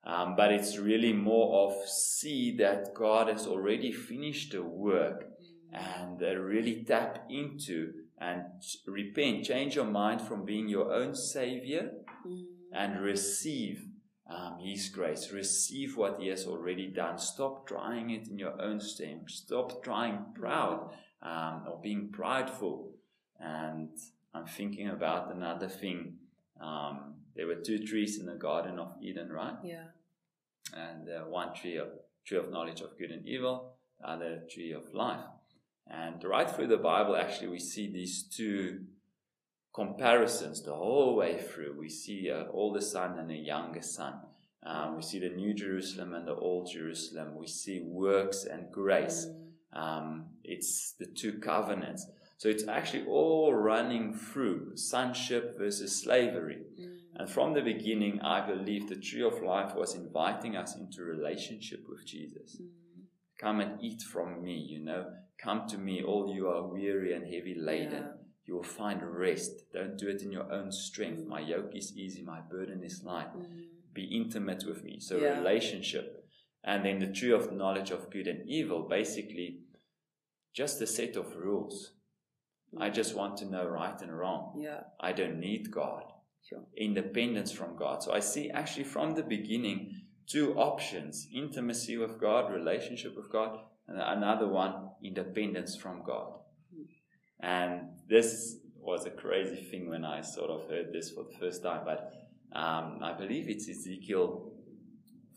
Um, 0.06 0.36
but 0.36 0.52
it's 0.52 0.78
really 0.78 1.14
more 1.14 1.68
of 1.68 1.88
see 1.90 2.56
that 2.58 2.94
God 2.94 3.28
has 3.28 3.48
already 3.48 3.92
finished 3.92 4.52
the 4.52 4.62
work 4.62 5.26
and 5.74 6.22
uh, 6.22 6.36
really 6.36 6.84
tap 6.84 7.26
into 7.30 7.92
and 8.20 8.44
repent. 8.88 9.46
Change 9.46 9.76
your 9.76 9.86
mind 9.86 10.22
from 10.22 10.46
being 10.46 10.68
your 10.68 10.94
own 10.94 11.16
savior 11.16 11.92
Mm. 12.26 12.46
and 12.72 13.02
receive 13.02 13.86
um, 14.28 14.58
His 14.60 14.90
grace. 14.90 15.32
Receive 15.32 15.96
what 15.96 16.20
He 16.20 16.28
has 16.30 16.48
already 16.48 16.88
done. 16.88 17.20
Stop 17.20 17.68
trying 17.68 18.10
it 18.10 18.28
in 18.28 18.40
your 18.40 18.60
own 18.60 18.80
strength. 18.80 19.30
Stop 19.30 19.84
trying 19.84 20.26
proud 20.34 20.90
um, 21.22 21.66
or 21.68 21.80
being 21.84 22.10
prideful. 22.12 22.92
And 23.40 23.90
I'm 24.34 24.48
thinking 24.48 24.90
about 24.90 25.36
another 25.36 25.68
thing. 25.70 26.16
Um, 26.60 27.16
there 27.36 27.46
were 27.48 27.62
two 27.64 27.80
trees 27.86 28.18
in 28.20 28.26
the 28.26 28.36
Garden 28.36 28.80
of 28.80 28.94
Eden, 29.02 29.30
right? 29.32 29.58
Yeah. 29.64 29.84
And 30.76 31.08
uh, 31.10 31.24
one 31.28 31.54
tree 31.54 31.78
of 31.78 31.88
tree 32.26 32.38
of 32.38 32.52
knowledge 32.52 32.82
of 32.82 32.98
good 32.98 33.12
and 33.12 33.26
evil, 33.26 33.76
the 34.00 34.10
other 34.10 34.44
tree 34.50 34.72
of 34.72 34.94
life. 34.94 35.26
And 35.88 36.24
right 36.24 36.50
through 36.50 36.68
the 36.68 36.78
Bible, 36.78 37.16
actually, 37.16 37.50
we 37.50 37.60
see 37.60 37.92
these 37.92 38.24
two 38.24 38.86
comparisons 39.74 40.64
the 40.64 40.74
whole 40.74 41.16
way 41.16 41.40
through. 41.40 41.76
We 41.78 41.90
see 41.90 42.32
uh, 42.32 42.46
older 42.52 42.82
son 42.82 43.20
and 43.20 43.30
a 43.30 43.36
younger 43.36 43.82
son. 43.82 44.16
Um, 44.64 44.96
we 44.96 45.04
see 45.04 45.20
the 45.20 45.30
New 45.30 45.54
Jerusalem 45.54 46.16
and 46.16 46.28
the 46.28 46.34
Old 46.34 46.72
Jerusalem. 46.72 47.36
We 47.36 47.48
see 47.48 47.82
works 47.82 48.46
and 48.46 48.72
grace. 48.72 49.28
Um, 49.74 50.26
it's 50.44 50.94
the 50.98 51.06
two 51.06 51.34
covenants. 51.34 52.08
So 52.38 52.50
it's 52.50 52.68
actually 52.68 53.06
all 53.06 53.54
running 53.54 54.14
through 54.14 54.76
sonship 54.76 55.58
versus 55.58 55.96
slavery. 55.96 56.64
Mm. 56.80 56.95
And 57.18 57.30
from 57.30 57.54
the 57.54 57.62
beginning, 57.62 58.20
I 58.22 58.46
believe 58.46 58.90
the 58.90 58.98
tree 58.98 59.24
of 59.24 59.42
life 59.42 59.74
was 59.74 59.96
inviting 59.96 60.58
us 60.58 60.76
into 60.76 61.04
relationship 61.04 61.86
with 61.88 62.06
Jesus. 62.06 62.58
Mm. 62.62 62.68
Come 63.40 63.62
and 63.62 63.82
eat 63.82 64.02
from 64.02 64.44
me, 64.44 64.58
you 64.58 64.84
know. 64.84 65.06
Come 65.42 65.66
to 65.70 65.78
me, 65.78 66.04
all 66.04 66.34
you 66.34 66.50
are 66.50 66.68
weary 66.68 67.14
and 67.14 67.24
heavy 67.24 67.56
laden. 67.58 68.04
Yeah. 68.04 68.12
You 68.46 68.56
will 68.56 68.64
find 68.64 69.02
rest. 69.02 69.72
Don't 69.74 69.98
do 69.98 70.10
it 70.10 70.22
in 70.24 70.32
your 70.32 70.52
own 70.52 70.72
strength. 70.72 71.26
My 71.26 71.40
yoke 71.40 71.74
is 71.74 71.96
easy, 71.96 72.22
my 72.22 72.42
burden 72.42 72.84
is 72.84 73.04
light. 73.04 73.34
Mm. 73.34 73.64
Be 73.94 74.04
intimate 74.04 74.66
with 74.68 74.84
me. 74.84 75.00
So, 75.00 75.18
Yeah. 75.18 75.38
relationship. 75.40 76.28
And 76.66 76.84
then 76.84 77.00
the 77.00 77.14
tree 77.14 77.32
of 77.32 77.54
knowledge 77.54 77.92
of 77.92 78.10
good 78.10 78.28
and 78.28 78.48
evil, 78.48 78.90
basically, 78.90 79.62
just 80.54 80.82
a 80.82 80.88
set 80.88 81.16
of 81.16 81.36
rules. 81.38 81.94
I 82.78 82.90
just 82.90 83.16
want 83.16 83.38
to 83.38 83.46
know 83.46 83.66
right 83.66 84.02
and 84.02 84.18
wrong. 84.18 84.60
Yeah. 84.60 84.84
I 85.00 85.14
don't 85.14 85.40
need 85.40 85.72
God 85.72 86.12
Sure. 86.48 86.62
independence 86.78 87.52
from 87.52 87.76
God. 87.76 88.04
So 88.04 88.14
I 88.14 88.20
see 88.20 88.52
actually 88.52 88.84
from 88.84 89.16
the 89.16 89.24
beginning 89.24 90.02
two 90.28 90.54
options 90.56 91.28
intimacy 91.34 91.98
with 91.98 92.20
God, 92.20 92.54
relationship 92.54 93.16
with 93.16 93.32
God, 93.32 93.58
and 93.88 94.00
another 94.00 94.48
one 94.48 94.90
independence 95.04 95.76
from 95.76 96.04
God. 96.04 96.34
And 97.40 97.90
this 98.08 98.58
was 98.78 99.06
a 99.06 99.10
crazy 99.10 99.64
thing 99.64 99.90
when 99.90 100.06
I 100.06 100.22
sort 100.22 100.50
of 100.50 100.70
heard 100.70 100.94
this 100.94 101.12
for 101.12 101.24
the 101.24 101.38
first 101.40 101.64
time, 101.64 101.82
but 101.84 102.14
um, 102.54 103.00
I 103.02 103.14
believe 103.14 103.50
it's 103.50 103.68
Ezekiel 103.68 104.52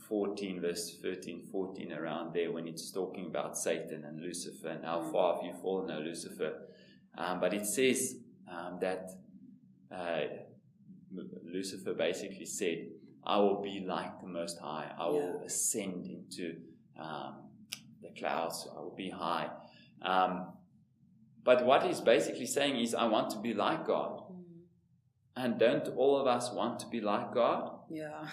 14, 0.09 0.61
verse 0.61 0.97
13, 1.03 1.49
14, 1.50 1.93
around 1.93 2.35
there 2.35 2.53
when 2.53 2.69
it's 2.69 2.91
talking 2.91 3.27
about 3.27 3.59
Satan 3.59 4.05
and 4.05 4.21
Lucifer 4.21 4.69
and 4.69 4.85
how 4.85 5.11
far 5.11 5.37
have 5.37 5.45
you 5.45 5.53
fallen, 5.61 5.91
O 5.91 6.00
Lucifer. 6.00 6.53
Um, 7.17 7.41
but 7.41 7.53
it 7.53 7.67
says 7.67 8.17
um, 8.50 8.79
that 8.81 9.11
uh, 9.91 10.21
Lucifer 11.45 11.95
basically 11.95 12.47
said, 12.47 12.88
I 13.25 13.38
will 13.38 13.61
be 13.62 13.85
like 13.87 14.21
the 14.21 14.27
Most 14.27 14.59
High. 14.59 14.93
I 14.99 15.07
will 15.09 15.38
Yeah. 15.41 15.47
ascend 15.47 16.07
into 16.07 16.57
um, 16.99 17.35
the 18.03 18.11
clouds. 18.19 18.69
I 18.77 18.81
will 18.81 18.95
be 18.97 19.11
high. 19.11 19.50
Um, 20.03 20.53
but 21.45 21.65
what 21.65 21.83
he's 21.85 22.00
basically 22.00 22.47
saying 22.47 22.77
is, 22.81 22.95
I 22.95 23.07
want 23.07 23.31
to 23.31 23.38
be 23.38 23.55
like 23.55 23.87
God. 23.87 24.23
Mm. 24.31 24.43
And 25.37 25.59
don't 25.59 25.88
all 25.97 26.17
of 26.19 26.27
us 26.27 26.53
want 26.53 26.81
to 26.81 26.87
be 26.88 27.00
like 27.00 27.33
God? 27.33 27.79
Yeah. 27.91 28.29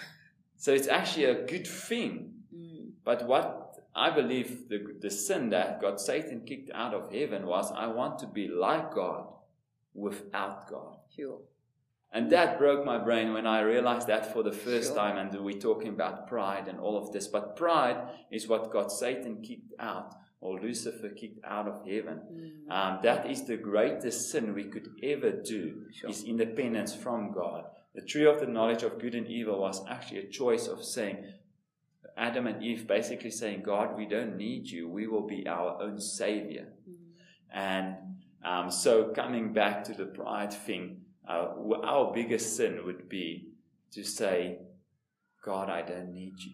So 0.56 0.72
it's 0.72 0.88
actually 0.88 1.24
a 1.26 1.46
good 1.46 1.66
thing. 1.66 2.32
Mm. 2.54 2.90
But 3.04 3.26
what 3.26 3.76
I 3.94 4.10
believe 4.10 4.68
the, 4.68 4.94
the 5.00 5.10
sin 5.10 5.50
that 5.50 5.80
got 5.80 6.00
Satan 6.00 6.42
kicked 6.44 6.70
out 6.74 6.94
of 6.94 7.12
heaven 7.12 7.46
was, 7.46 7.72
I 7.72 7.86
want 7.86 8.18
to 8.20 8.26
be 8.26 8.48
like 8.48 8.92
God 8.94 9.28
without 9.94 10.68
God. 10.68 10.96
Sure. 11.14 11.38
And 12.12 12.30
that 12.30 12.58
broke 12.58 12.84
my 12.84 12.98
brain 12.98 13.32
when 13.32 13.46
I 13.46 13.60
realized 13.60 14.06
that 14.06 14.32
for 14.32 14.42
the 14.42 14.52
first 14.52 14.88
Sure. 14.88 14.96
time. 14.96 15.18
And 15.18 15.44
we're 15.44 15.58
talking 15.58 15.88
about 15.88 16.28
pride 16.28 16.68
and 16.68 16.78
all 16.80 16.96
of 16.96 17.12
this. 17.12 17.28
But 17.28 17.56
pride 17.56 18.00
is 18.30 18.48
what 18.48 18.70
got 18.70 18.90
Satan 18.92 19.42
kicked 19.42 19.74
out, 19.78 20.14
or 20.40 20.58
Lucifer 20.60 21.10
kicked 21.10 21.44
out 21.44 21.66
of 21.68 21.86
heaven. 21.86 22.20
Mm. 22.68 22.72
Um, 22.72 23.00
that 23.02 23.30
is 23.30 23.44
the 23.44 23.56
greatest 23.56 24.30
sin 24.30 24.54
we 24.54 24.64
could 24.64 24.88
ever 25.02 25.30
do, 25.30 25.86
Sure. 25.92 26.10
is 26.10 26.24
independence 26.24 26.94
from 26.94 27.32
God. 27.32 27.64
The 27.94 28.02
tree 28.02 28.26
of 28.26 28.40
the 28.40 28.46
knowledge 28.46 28.82
of 28.82 28.98
good 28.98 29.14
and 29.14 29.26
evil 29.26 29.60
was 29.60 29.84
actually 29.88 30.20
a 30.20 30.28
choice 30.28 30.68
of 30.68 30.84
saying, 30.84 31.24
Adam 32.16 32.46
and 32.46 32.62
Eve 32.62 32.86
basically 32.86 33.30
saying, 33.30 33.62
God, 33.62 33.96
we 33.96 34.06
don't 34.06 34.36
need 34.36 34.68
you. 34.70 34.88
We 34.88 35.06
will 35.06 35.26
be 35.26 35.46
our 35.46 35.82
own 35.82 36.00
savior. 36.00 36.68
Mm. 36.88 36.94
And 37.52 37.96
um, 38.44 38.70
so, 38.70 39.12
coming 39.12 39.52
back 39.52 39.84
to 39.84 39.92
the 39.92 40.06
pride 40.06 40.52
thing, 40.52 41.02
uh, 41.28 41.48
our 41.84 42.12
biggest 42.12 42.56
sin 42.56 42.80
would 42.84 43.08
be 43.08 43.48
to 43.92 44.02
say, 44.04 44.58
God, 45.44 45.70
I 45.70 45.82
don't 45.82 46.12
need 46.12 46.34
you. 46.40 46.52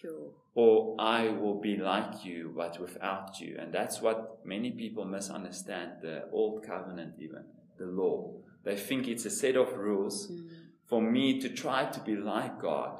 Sure. 0.00 0.30
Or 0.54 0.96
I 0.98 1.28
will 1.28 1.60
be 1.60 1.76
like 1.76 2.24
you, 2.24 2.52
but 2.56 2.78
without 2.80 3.40
you. 3.40 3.56
And 3.58 3.72
that's 3.72 4.00
what 4.00 4.44
many 4.44 4.70
people 4.72 5.04
misunderstand 5.04 5.92
the 6.02 6.24
old 6.32 6.64
covenant, 6.64 7.14
even 7.18 7.44
the 7.78 7.86
law. 7.86 8.32
They 8.64 8.76
think 8.76 9.08
it's 9.08 9.24
a 9.24 9.30
set 9.30 9.56
of 9.56 9.76
rules 9.76 10.30
Mm. 10.30 10.48
for 10.86 11.00
me 11.02 11.40
to 11.40 11.48
try 11.48 11.86
to 11.86 12.00
be 12.00 12.14
like 12.16 12.60
God 12.60 12.98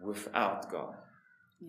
without 0.00 0.70
God. 0.70 0.94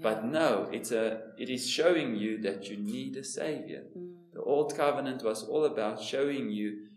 But 0.02 0.26
no, 0.26 0.70
it's 0.72 0.92
a, 0.92 1.22
it 1.38 1.50
is 1.50 1.70
showing 1.70 2.16
you 2.16 2.42
that 2.42 2.68
you 2.70 2.78
need 2.78 3.16
a 3.18 3.24
savior. 3.24 3.84
Mm. 3.98 4.14
The 4.34 4.42
old 4.42 4.76
covenant 4.76 5.24
was 5.24 5.44
all 5.44 5.66
about 5.66 6.02
showing 6.02 6.50
you 6.50 6.88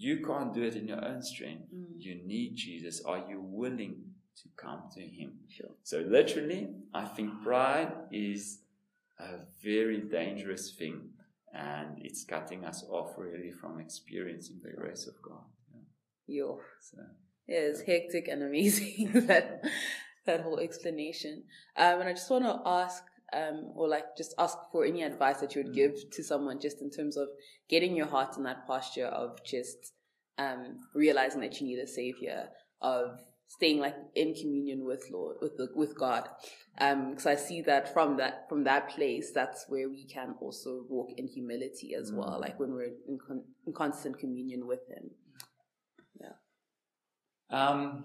you 0.00 0.24
can't 0.24 0.54
do 0.54 0.62
it 0.62 0.76
in 0.76 0.88
your 0.88 1.04
own 1.04 1.22
strength. 1.22 1.64
Mm. 1.74 1.84
You 1.98 2.14
need 2.24 2.56
Jesus. 2.56 3.02
Are 3.04 3.22
you 3.28 3.40
willing 3.42 3.96
to 4.36 4.48
come 4.56 4.84
to 4.94 5.00
him? 5.00 5.32
Sure. 5.48 5.72
So 5.82 5.98
literally, 6.08 6.68
I 6.94 7.04
think 7.04 7.42
pride 7.42 7.92
is 8.10 8.60
a 9.18 9.40
very 9.62 10.00
dangerous 10.00 10.72
thing 10.72 11.10
and 11.52 11.98
it's 11.98 12.24
cutting 12.24 12.64
us 12.64 12.82
off 12.88 13.10
really 13.18 13.52
from 13.52 13.78
experiencing 13.78 14.60
the 14.62 14.70
grace 14.70 15.06
of 15.06 15.20
God. 15.20 15.44
Yeah. 16.26 16.44
Yo. 16.44 16.60
So, 16.80 16.96
Yeah, 17.46 17.58
it's 17.70 17.82
hectic 17.82 18.28
and 18.28 18.42
amazing 18.42 19.10
that 19.26 19.62
that 20.24 20.40
whole 20.40 20.60
explanation. 20.60 21.44
Um, 21.76 22.00
and 22.00 22.08
I 22.08 22.12
just 22.12 22.30
want 22.30 22.44
to 22.44 22.60
ask, 22.64 23.02
um, 23.32 23.72
or 23.74 23.88
like 23.88 24.16
just 24.16 24.34
ask 24.38 24.56
for 24.72 24.84
any 24.84 25.02
advice 25.02 25.38
that 25.40 25.54
you 25.54 25.62
would 25.62 25.74
give 25.74 25.94
to 26.12 26.22
someone, 26.22 26.60
just 26.60 26.80
in 26.82 26.90
terms 26.90 27.16
of 27.16 27.28
getting 27.68 27.96
your 27.96 28.06
heart 28.06 28.36
in 28.36 28.42
that 28.44 28.66
posture 28.66 29.06
of 29.06 29.42
just 29.44 29.92
um, 30.38 30.78
realizing 30.94 31.40
that 31.42 31.60
you 31.60 31.66
need 31.66 31.78
a 31.78 31.86
savior, 31.86 32.48
of 32.80 33.20
staying 33.48 33.78
like 33.80 33.96
in 34.14 34.34
communion 34.34 34.84
with 34.84 35.04
Lord, 35.12 35.36
with 35.42 35.56
the, 35.56 35.68
with 35.74 35.98
God. 35.98 36.28
Because 36.78 37.26
I 37.26 37.34
see 37.34 37.62
that 37.62 37.92
from 37.92 38.16
that 38.16 38.48
from 38.48 38.64
that 38.64 38.88
place, 38.90 39.32
that's 39.34 39.66
where 39.68 39.88
we 39.88 40.04
can 40.06 40.34
also 40.40 40.84
walk 40.88 41.08
in 41.16 41.26
humility 41.26 41.94
as 41.94 42.12
well, 42.12 42.36
Mm. 42.38 42.40
like 42.40 42.60
when 42.60 42.72
we're 42.72 42.92
in, 43.08 43.18
con- 43.26 43.44
in 43.66 43.72
constant 43.72 44.18
communion 44.18 44.66
with 44.66 44.80
Him. 44.88 45.10
Yeah. 46.20 46.36
Um, 47.50 48.04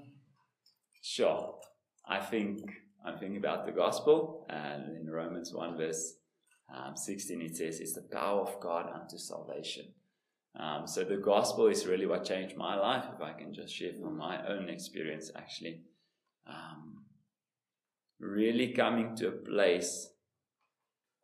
sure. 1.01 1.59
I 2.07 2.19
think 2.19 2.59
I'm 3.05 3.17
thinking 3.17 3.37
about 3.37 3.65
the 3.65 3.71
gospel, 3.71 4.45
and 4.49 4.97
in 4.97 5.09
Romans 5.09 5.53
1, 5.53 5.77
verse 5.77 6.15
um, 6.75 6.97
16, 6.97 7.41
it 7.41 7.57
says, 7.57 7.79
It's 7.79 7.93
the 7.93 8.01
power 8.01 8.41
of 8.41 8.59
God 8.59 8.89
unto 8.93 9.17
salvation. 9.17 9.85
Um, 10.57 10.87
so 10.87 11.03
the 11.03 11.17
gospel 11.17 11.67
is 11.67 11.85
really 11.85 12.05
what 12.05 12.25
changed 12.25 12.55
my 12.55 12.75
life, 12.75 13.05
if 13.13 13.21
I 13.21 13.33
can 13.33 13.53
just 13.53 13.75
share 13.75 13.93
from 13.93 14.17
my 14.17 14.45
own 14.47 14.69
experience, 14.69 15.29
actually. 15.35 15.81
Um, 16.47 17.03
really 18.19 18.69
coming 18.69 19.15
to 19.17 19.27
a 19.27 19.31
place 19.31 20.09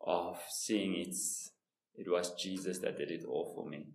of 0.02 0.40
seeing 0.50 0.96
it's 0.96 1.52
it 1.98 2.10
was 2.10 2.34
Jesus 2.36 2.80
that 2.80 2.98
did 2.98 3.12
it 3.12 3.26
all 3.26 3.54
for 3.54 3.68
me. 3.68 3.86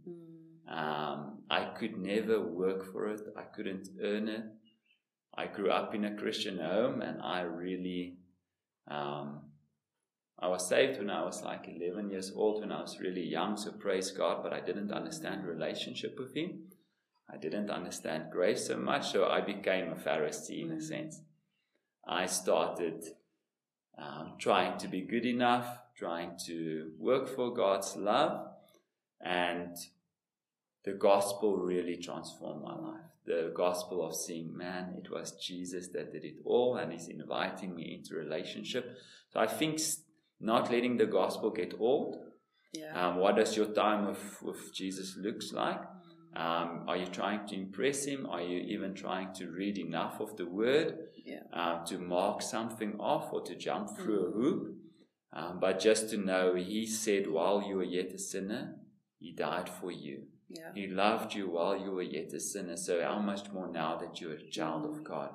Um, 0.68 1.38
I 1.50 1.64
could 1.78 1.96
never 1.96 2.40
work 2.40 2.92
for 2.92 3.08
it. 3.08 3.20
I 3.36 3.42
couldn't 3.42 3.88
earn 4.02 4.28
it. 4.28 4.44
I 5.36 5.46
grew 5.46 5.70
up 5.70 5.94
in 5.94 6.04
a 6.04 6.16
Christian 6.16 6.58
home, 6.58 7.02
and 7.02 7.20
I 7.20 7.42
really, 7.42 8.16
um, 8.88 9.40
I 10.38 10.48
was 10.48 10.66
saved 10.66 10.98
when 10.98 11.10
I 11.10 11.24
was 11.24 11.42
like 11.42 11.68
11 11.68 12.10
years 12.10 12.32
old, 12.34 12.60
when 12.60 12.72
I 12.72 12.80
was 12.80 13.00
really 13.00 13.24
young. 13.24 13.56
So 13.56 13.72
praise 13.72 14.10
God, 14.10 14.42
but 14.42 14.52
I 14.52 14.60
didn't 14.60 14.92
understand 14.92 15.46
relationship 15.46 16.18
with 16.18 16.34
Him. 16.34 16.68
I 17.30 17.36
didn't 17.36 17.70
understand 17.70 18.30
grace 18.30 18.66
so 18.66 18.76
much, 18.76 19.10
so 19.12 19.26
I 19.26 19.40
became 19.40 19.92
a 19.92 19.96
Pharisee 19.96 20.62
in 20.62 20.72
a 20.72 20.76
Mm. 20.76 20.82
sense. 20.82 21.22
I 22.06 22.26
started 22.26 23.04
um, 23.98 24.34
trying 24.38 24.78
to 24.78 24.88
be 24.88 25.00
good 25.00 25.26
enough, 25.26 25.80
trying 25.96 26.36
to 26.46 26.92
work 26.98 27.28
for 27.28 27.52
God's 27.52 27.96
love, 27.96 28.54
and 29.20 29.76
the 30.84 30.92
gospel 30.92 31.56
really 31.56 31.96
transformed 31.96 32.62
my 32.62 32.76
life. 32.76 33.15
The 33.26 33.52
gospel 33.54 34.06
of 34.06 34.14
seeing, 34.14 34.56
man, 34.56 34.94
it 35.02 35.10
was 35.10 35.32
Jesus 35.32 35.88
that 35.88 36.12
did 36.12 36.24
it 36.24 36.36
all, 36.44 36.76
and 36.76 36.92
He's 36.92 37.08
inviting 37.08 37.74
me 37.74 37.96
into 37.98 38.14
relationship. 38.14 38.96
So 39.32 39.40
I 39.40 39.48
think 39.48 39.80
not 40.40 40.70
letting 40.70 40.96
the 40.96 41.06
gospel 41.06 41.50
get 41.50 41.74
old. 41.80 42.16
Yeah. 42.72 42.92
Um, 42.94 43.16
what 43.16 43.36
does 43.36 43.56
your 43.56 43.66
time 43.66 44.06
with, 44.06 44.42
with 44.42 44.72
Jesus 44.74 45.16
looks 45.20 45.52
like? 45.52 45.80
Um, 46.36 46.84
are 46.86 46.96
you 46.98 47.06
trying 47.06 47.46
to 47.48 47.54
impress 47.56 48.04
Him? 48.04 48.26
Are 48.26 48.42
you 48.42 48.58
even 48.58 48.94
trying 48.94 49.32
to 49.34 49.50
read 49.50 49.78
enough 49.78 50.20
of 50.20 50.36
the 50.36 50.46
Word 50.46 50.94
Yeah. 51.24 51.40
um, 51.52 51.84
to 51.86 51.98
mark 51.98 52.42
something 52.42 52.96
off 53.00 53.32
or 53.32 53.40
to 53.42 53.56
jump 53.56 53.96
through 53.96 54.26
a 54.26 54.30
hoop? 54.32 54.74
Um, 55.32 55.58
but 55.60 55.80
just 55.80 56.10
to 56.10 56.16
know, 56.18 56.54
He 56.54 56.86
said, 56.86 57.26
while 57.26 57.62
you 57.66 57.76
were 57.76 57.84
yet 57.84 58.12
a 58.12 58.18
sinner, 58.18 58.76
He 59.18 59.32
died 59.32 59.68
for 59.68 59.90
you. 59.90 60.24
Yeah. 60.48 60.70
He 60.74 60.86
loved 60.86 61.34
you 61.34 61.50
while 61.50 61.76
you 61.76 61.90
were 61.90 62.02
yet 62.02 62.32
a 62.32 62.40
sinner. 62.40 62.76
So 62.76 63.02
how 63.02 63.18
much 63.18 63.50
more 63.52 63.68
now 63.68 63.96
that 63.96 64.20
you're 64.20 64.34
a 64.34 64.50
child 64.50 64.86
of 64.86 65.02
God? 65.02 65.30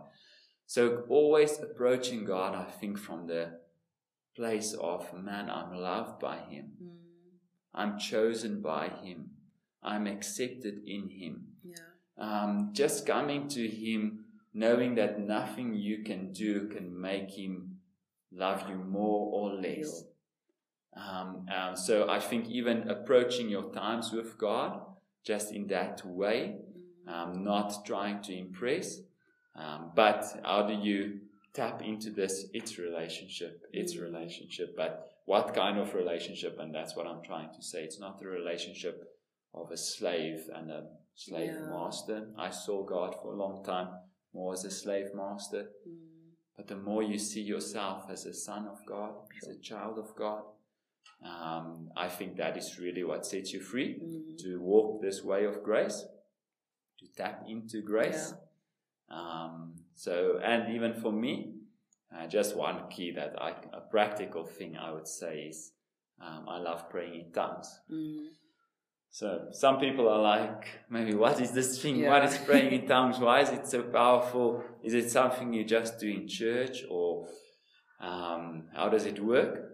So 0.67 1.03
always 1.09 1.59
approaching 1.59 2.23
God, 2.23 2.55
I 2.55 2.71
think, 2.71 2.97
from 2.97 3.27
the 3.27 3.59
place 4.35 4.73
of, 4.73 5.13
man, 5.13 5.49
I'm 5.49 5.73
loved 5.73 6.19
by 6.19 6.37
Him. 6.37 6.71
Mm. 6.81 6.89
I'm 7.73 7.99
chosen 7.99 8.61
by 8.61 8.87
Him. 8.87 9.31
I'm 9.83 10.07
accepted 10.07 10.81
in 10.85 11.09
Him. 11.09 11.47
Yeah. 11.63 11.75
Um, 12.17 12.69
just 12.71 13.05
coming 13.05 13.49
to 13.49 13.67
Him, 13.67 14.25
knowing 14.53 14.95
that 14.95 15.19
nothing 15.19 15.73
you 15.73 16.03
can 16.03 16.31
do 16.31 16.69
can 16.69 16.99
make 16.99 17.31
Him 17.31 17.79
love 18.31 18.63
you 18.69 18.75
more 18.75 19.29
or 19.33 19.55
less. 19.55 20.05
Um, 20.95 21.45
um, 21.53 21.75
so 21.75 22.09
I 22.09 22.19
think 22.19 22.47
even 22.47 22.89
approaching 22.89 23.49
your 23.49 23.73
times 23.73 24.13
with 24.13 24.37
God 24.37 24.81
just 25.23 25.51
in 25.53 25.67
that 25.67 26.05
way, 26.05 26.57
um, 27.07 27.43
not 27.43 27.85
trying 27.85 28.21
to 28.23 28.33
impress, 28.35 29.01
um, 29.55 29.91
but 29.95 30.25
how 30.43 30.65
do 30.67 30.73
you 30.73 31.19
tap 31.53 31.81
into 31.81 32.09
this? 32.09 32.45
It's 32.53 32.77
relationship, 32.77 33.67
it's 33.73 33.95
Mm. 33.95 34.01
relationship, 34.03 34.75
but 34.75 35.07
what 35.25 35.53
kind 35.53 35.77
of 35.77 35.93
relationship? 35.93 36.59
And 36.59 36.73
that's 36.73 36.95
what 36.95 37.05
I'm 37.07 37.21
trying 37.21 37.53
to 37.53 37.61
say. 37.61 37.83
It's 37.83 37.99
not 37.99 38.19
the 38.19 38.27
relationship 38.27 39.07
of 39.53 39.71
a 39.71 39.77
slave 39.77 40.49
and 40.53 40.71
a 40.71 40.87
slave 41.15 41.53
Yeah. 41.53 41.69
master. 41.69 42.33
I 42.37 42.49
saw 42.49 42.83
God 42.83 43.15
for 43.21 43.33
a 43.33 43.35
long 43.35 43.63
time 43.63 43.89
more 44.33 44.53
as 44.53 44.65
a 44.65 44.71
slave 44.71 45.13
master. 45.13 45.69
Mm. 45.87 45.97
But 46.55 46.67
the 46.67 46.75
more 46.75 47.03
you 47.03 47.17
see 47.17 47.41
yourself 47.41 48.09
as 48.09 48.25
a 48.25 48.33
son 48.33 48.67
of 48.67 48.79
God, 48.85 49.13
as 49.41 49.47
a 49.47 49.59
child 49.59 49.97
of 49.97 50.15
God, 50.15 50.43
um, 51.23 51.89
I 51.95 52.07
think 52.09 52.37
that 52.37 52.57
is 52.57 52.79
really 52.79 53.03
what 53.03 53.25
sets 53.25 53.53
you 53.53 53.61
free 53.61 53.99
Mm. 53.99 54.37
to 54.43 54.59
walk 54.61 55.01
this 55.01 55.23
way 55.23 55.45
of 55.45 55.63
grace, 55.63 56.05
to 56.99 57.05
tap 57.15 57.43
into 57.47 57.81
grace. 57.81 58.33
Um, 59.09 59.75
so, 59.95 60.39
and 60.43 60.73
even 60.75 60.93
for 60.93 61.11
me, 61.11 61.53
uh, 62.15 62.27
just 62.27 62.55
one 62.55 62.89
key 62.89 63.11
that 63.11 63.35
I, 63.41 63.51
a 63.73 63.81
practical 63.81 64.45
thing 64.45 64.77
I 64.77 64.91
would 64.91 65.07
say 65.07 65.47
is 65.49 65.73
um, 66.19 66.47
I 66.47 66.57
love 66.59 66.89
praying 66.89 67.15
in 67.19 67.31
tongues. 67.31 67.79
Mm. 67.91 68.27
So 69.09 69.47
some 69.51 69.79
people 69.79 70.07
are 70.07 70.21
like, 70.21 70.65
maybe 70.89 71.13
what 71.13 71.41
is 71.41 71.51
this 71.51 71.81
thing? 71.81 71.97
Yeah. 71.97 72.09
What 72.11 72.23
is 72.23 72.37
praying 72.37 72.71
in 72.71 72.87
tongues? 72.93 73.19
Why 73.19 73.41
is 73.41 73.49
it 73.49 73.67
so 73.67 73.83
powerful? 73.83 74.63
Is 74.83 74.93
it 74.93 75.11
something 75.11 75.51
you 75.53 75.65
just 75.65 75.99
do 75.99 76.07
in 76.07 76.27
church, 76.27 76.83
or 76.89 77.27
um, 77.99 78.67
how 78.73 78.87
does 78.89 79.05
it 79.05 79.19
work? 79.21 79.70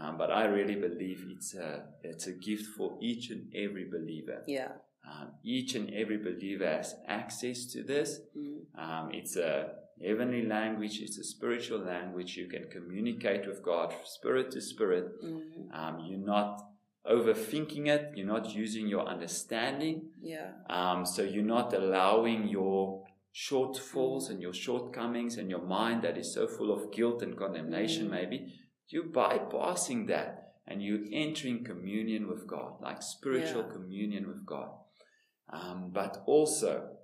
Um, 0.00 0.16
but 0.16 0.30
I 0.30 0.44
really 0.46 0.76
believe 0.76 1.26
it's 1.30 1.54
a 1.54 1.84
it's 2.02 2.26
a 2.26 2.32
gift 2.32 2.66
for 2.76 2.96
each 3.00 3.30
and 3.30 3.52
every 3.54 3.84
believer. 3.84 4.42
Yeah. 4.46 4.72
Um, 5.10 5.28
each 5.44 5.74
and 5.74 5.92
every 5.92 6.18
believer 6.18 6.66
has 6.66 6.94
access 7.06 7.66
to 7.72 7.82
this. 7.82 8.20
Mm. 8.36 8.60
Um, 8.78 9.10
it's 9.12 9.36
a 9.36 9.72
heavenly 10.02 10.46
language. 10.46 11.00
It's 11.00 11.18
a 11.18 11.24
spiritual 11.24 11.80
language. 11.80 12.36
You 12.36 12.46
can 12.48 12.64
communicate 12.70 13.46
with 13.46 13.62
God, 13.62 13.94
spirit 14.04 14.50
to 14.52 14.60
spirit. 14.60 15.06
Mm. 15.24 15.74
Um, 15.74 16.04
you're 16.06 16.26
not 16.36 16.62
overthinking 17.06 17.86
it. 17.88 18.12
You're 18.14 18.26
not 18.26 18.54
using 18.54 18.86
your 18.88 19.06
understanding. 19.06 20.10
Yeah. 20.22 20.50
Um, 20.68 21.04
so 21.04 21.22
you're 21.22 21.52
not 21.58 21.72
allowing 21.74 22.48
your 22.48 23.04
shortfalls 23.34 24.28
and 24.30 24.40
your 24.42 24.52
shortcomings 24.52 25.36
and 25.38 25.48
your 25.50 25.62
mind 25.62 26.02
that 26.02 26.18
is 26.18 26.32
so 26.34 26.46
full 26.46 26.72
of 26.72 26.92
guilt 26.92 27.22
and 27.22 27.36
condemnation, 27.36 28.06
Mm. 28.06 28.10
maybe. 28.10 28.52
You're 28.90 29.04
bypassing 29.04 30.08
that 30.08 30.54
and 30.66 30.82
you're 30.82 31.04
entering 31.12 31.64
communion 31.64 32.28
with 32.28 32.46
God, 32.46 32.80
like 32.80 33.02
spiritual 33.02 33.62
Yeah. 33.62 33.72
communion 33.72 34.28
with 34.28 34.44
God. 34.44 34.70
Um, 35.48 35.90
but 35.92 36.22
also, 36.26 36.96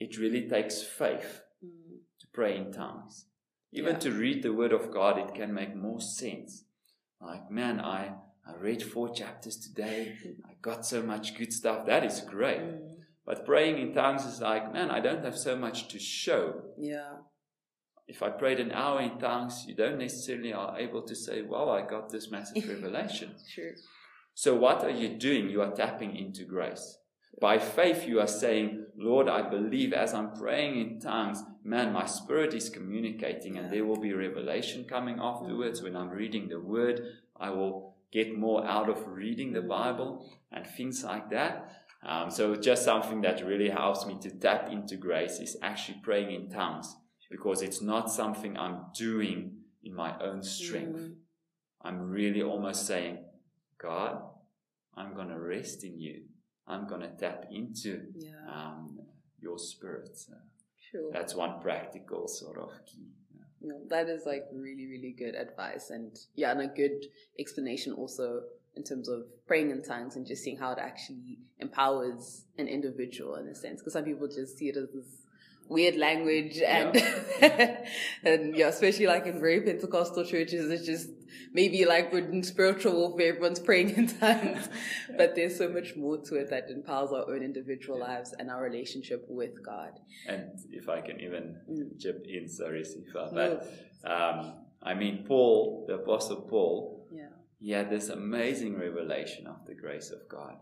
it 0.00 0.18
really 0.18 0.48
takes 0.48 0.82
faith 0.82 1.42
Mm. 1.64 2.00
to 2.20 2.26
pray 2.32 2.56
in 2.58 2.72
tongues. 2.72 3.26
Even 3.72 3.94
Yeah. 3.94 4.00
to 4.00 4.10
read 4.12 4.42
the 4.42 4.52
Word 4.52 4.72
of 4.72 4.90
God, 4.90 5.18
it 5.18 5.34
can 5.34 5.54
make 5.54 5.74
more 5.74 6.00
sense. 6.00 6.64
Like, 7.20 7.50
man, 7.50 7.80
I, 7.80 8.16
I 8.46 8.54
read 8.56 8.82
four 8.82 9.08
chapters 9.14 9.56
today. 9.56 10.18
I 10.50 10.54
got 10.60 10.84
so 10.84 11.02
much 11.02 11.36
good 11.38 11.52
stuff. 11.52 11.86
That 11.86 12.04
is 12.04 12.20
great. 12.20 12.60
Mm. 12.60 13.04
But 13.24 13.46
praying 13.46 13.78
in 13.78 13.94
tongues 13.94 14.26
is 14.26 14.40
like, 14.42 14.70
man, 14.72 14.90
I 14.90 15.00
don't 15.00 15.24
have 15.24 15.38
so 15.38 15.56
much 15.56 15.88
to 15.88 15.98
show. 15.98 16.74
Yeah. 16.76 17.16
If 18.06 18.22
I 18.22 18.28
prayed 18.28 18.60
an 18.60 18.72
hour 18.72 19.00
in 19.00 19.18
tongues, 19.18 19.64
you 19.66 19.74
don't 19.74 19.98
necessarily 19.98 20.52
are 20.52 20.78
able 20.78 21.02
to 21.02 21.14
say, 21.14 21.42
well, 21.42 21.70
I 21.70 21.82
got 21.82 22.10
this 22.10 22.30
massive 22.30 22.68
revelation. 22.68 23.34
True. 23.54 23.72
So 24.34 24.54
what 24.54 24.84
are 24.84 24.90
you 24.90 25.16
doing? 25.16 25.48
You 25.48 25.62
are 25.62 25.70
tapping 25.70 26.14
into 26.16 26.44
grace. 26.44 26.98
By 27.40 27.58
faith, 27.58 28.06
you 28.06 28.20
are 28.20 28.28
saying, 28.28 28.86
Lord, 28.96 29.28
I 29.28 29.42
believe 29.42 29.92
as 29.92 30.12
I'm 30.12 30.32
praying 30.32 30.80
in 30.80 31.00
tongues, 31.00 31.42
man, 31.64 31.92
my 31.92 32.06
spirit 32.06 32.54
is 32.54 32.68
communicating 32.68 33.58
and 33.58 33.72
there 33.72 33.84
will 33.84 34.00
be 34.00 34.12
revelation 34.12 34.84
coming 34.84 35.18
afterwards. 35.20 35.82
When 35.82 35.96
I'm 35.96 36.10
reading 36.10 36.48
the 36.48 36.60
word, 36.60 37.00
I 37.38 37.50
will 37.50 37.96
get 38.12 38.36
more 38.36 38.64
out 38.66 38.88
of 38.88 39.08
reading 39.08 39.52
the 39.52 39.62
Bible 39.62 40.30
and 40.52 40.66
things 40.66 41.02
like 41.02 41.30
that. 41.30 41.70
Um, 42.06 42.30
so 42.30 42.54
just 42.54 42.84
something 42.84 43.22
that 43.22 43.44
really 43.44 43.70
helps 43.70 44.06
me 44.06 44.18
to 44.20 44.30
tap 44.30 44.70
into 44.70 44.96
grace 44.96 45.40
is 45.40 45.56
actually 45.62 46.00
praying 46.02 46.30
in 46.30 46.50
tongues 46.50 46.94
because 47.34 47.62
it's 47.62 47.82
not 47.82 48.08
something 48.12 48.56
I'm 48.56 48.78
doing 48.96 49.56
in 49.82 49.92
my 49.92 50.16
own 50.20 50.40
strength. 50.44 51.00
Mm. 51.00 51.14
I'm 51.82 51.98
really 52.08 52.42
almost 52.42 52.86
saying, 52.86 53.18
God, 53.76 54.22
I'm 54.96 55.14
going 55.14 55.30
to 55.30 55.40
rest 55.40 55.82
in 55.82 55.98
you. 55.98 56.22
I'm 56.68 56.86
going 56.86 57.00
to 57.00 57.08
tap 57.08 57.46
into 57.50 57.92
Yeah. 58.14 58.30
um, 58.54 59.00
your 59.40 59.58
spirit. 59.58 60.16
So 60.16 60.34
Sure. 60.76 61.10
that's 61.12 61.34
one 61.34 61.60
practical 61.60 62.28
sort 62.28 62.56
of 62.58 62.70
key. 62.86 63.08
No, 63.60 63.80
that 63.88 64.08
is 64.08 64.26
like 64.26 64.44
really, 64.52 64.86
really 64.86 65.12
good 65.18 65.34
advice, 65.34 65.90
and 65.90 66.16
yeah, 66.36 66.52
and 66.52 66.60
a 66.60 66.68
good 66.68 67.06
explanation 67.38 67.94
also 67.94 68.42
in 68.76 68.84
terms 68.84 69.08
of 69.08 69.20
praying 69.48 69.70
in 69.70 69.82
tongues 69.82 70.14
and 70.16 70.24
just 70.26 70.44
seeing 70.44 70.58
how 70.58 70.70
it 70.72 70.78
actually 70.78 71.38
empowers 71.58 72.44
an 72.58 72.68
individual 72.68 73.36
in 73.36 73.48
a 73.48 73.54
sense. 73.54 73.80
Because 73.80 73.94
some 73.94 74.04
people 74.04 74.28
just 74.28 74.58
see 74.58 74.68
it 74.68 74.76
as 74.76 74.90
this 74.92 75.23
weird 75.68 75.96
language, 75.96 76.58
and 76.58 76.96
and 78.24 78.56
yeah, 78.56 78.68
especially 78.68 79.06
like 79.06 79.26
in 79.26 79.40
very 79.40 79.60
Pentecostal 79.60 80.24
churches, 80.24 80.70
it's 80.70 80.86
just 80.86 81.08
maybe 81.52 81.84
like 81.84 82.12
we're 82.12 82.28
in 82.28 82.42
spiritual 82.42 82.92
warfare, 82.94 83.28
everyone's 83.28 83.60
praying 83.60 83.90
in 83.90 84.06
tongues, 84.20 84.68
but 85.16 85.34
there's 85.34 85.56
so 85.56 85.68
much 85.68 85.94
more 85.96 86.18
to 86.18 86.36
it 86.36 86.50
that 86.50 86.70
empowers 86.70 87.12
our 87.12 87.28
own 87.32 87.42
individual 87.42 87.98
lives 87.98 88.34
and 88.38 88.50
our 88.50 88.62
relationship 88.62 89.24
with 89.28 89.64
God. 89.64 89.92
And 90.26 90.50
if 90.70 90.88
I 90.88 91.00
can 91.00 91.20
even 91.20 91.56
Mm. 91.70 92.00
chip 92.00 92.24
in, 92.28 92.48
sorry, 92.48 92.82
Sifa, 92.82 93.32
No. 93.32 93.60
but 94.02 94.10
um, 94.10 94.54
I 94.82 94.94
mean, 94.94 95.24
Paul, 95.26 95.84
the 95.88 95.94
Apostle 95.94 96.42
Paul, 96.42 97.08
Yeah. 97.12 97.28
he 97.60 97.70
had 97.70 97.88
this 97.90 98.08
amazing 98.10 98.76
revelation 98.78 99.46
of 99.46 99.64
the 99.66 99.74
grace 99.74 100.10
of 100.10 100.28
God. 100.28 100.56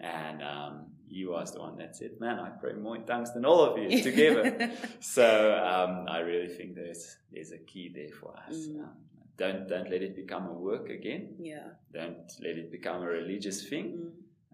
And 0.00 0.42
um, 0.42 0.86
he 1.06 1.24
was 1.26 1.52
the 1.52 1.60
one 1.60 1.76
that 1.78 1.94
said, 1.96 2.12
Man, 2.20 2.38
I 2.40 2.50
pray 2.50 2.72
more 2.74 2.96
in 2.96 3.04
tongues 3.04 3.32
than 3.34 3.44
all 3.44 3.60
of 3.64 3.78
you 3.78 4.02
together. 4.10 4.72
so 5.00 5.26
um, 5.62 6.06
I 6.08 6.18
really 6.20 6.48
think 6.48 6.74
there's 6.74 7.16
there's 7.30 7.52
a 7.52 7.58
key 7.58 7.92
there 7.94 8.10
for 8.20 8.34
us. 8.48 8.56
Mm. 8.56 8.80
Um, 8.82 8.94
don't 9.36 9.68
don't 9.68 9.90
let 9.90 10.02
it 10.02 10.14
become 10.16 10.46
a 10.46 10.52
work 10.52 10.88
again. 10.90 11.34
yeah. 11.38 11.68
Don't 11.92 12.30
let 12.40 12.56
it 12.58 12.70
become 12.70 13.02
a 13.02 13.06
religious 13.06 13.68
thing. 13.68 13.86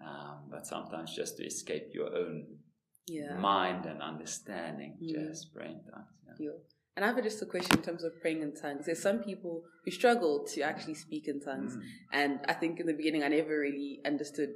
Mm. 0.03 0.07
Um, 0.07 0.37
but 0.51 0.67
sometimes 0.67 1.15
just 1.15 1.37
to 1.39 1.45
escape 1.45 1.89
your 1.93 2.15
own 2.17 2.47
Yeah. 3.09 3.35
mind 3.39 3.87
and 3.87 4.01
understanding, 4.03 4.93
Mm. 5.03 5.09
just 5.29 5.53
pray 5.55 5.69
in 5.75 5.81
tongues. 5.91 6.13
Yeah. 6.27 6.35
Deal. 6.37 6.59
And 6.95 7.05
I 7.05 7.09
have 7.09 7.23
just 7.23 7.41
a 7.43 7.47
question 7.47 7.79
in 7.79 7.83
terms 7.85 8.03
of 8.05 8.13
praying 8.21 8.43
in 8.43 8.53
tongues. 8.55 8.87
There's 8.87 9.01
some 9.11 9.21
people 9.31 9.55
who 9.85 9.91
struggle 9.91 10.45
to 10.53 10.61
actually 10.63 10.95
speak 11.07 11.27
in 11.29 11.41
tongues, 11.41 11.77
Mm. 11.77 11.83
and 12.13 12.33
I 12.53 12.55
think 12.61 12.81
in 12.81 12.87
the 12.87 12.93
beginning 13.01 13.23
I 13.25 13.29
never 13.29 13.59
really 13.69 14.01
understood 14.05 14.51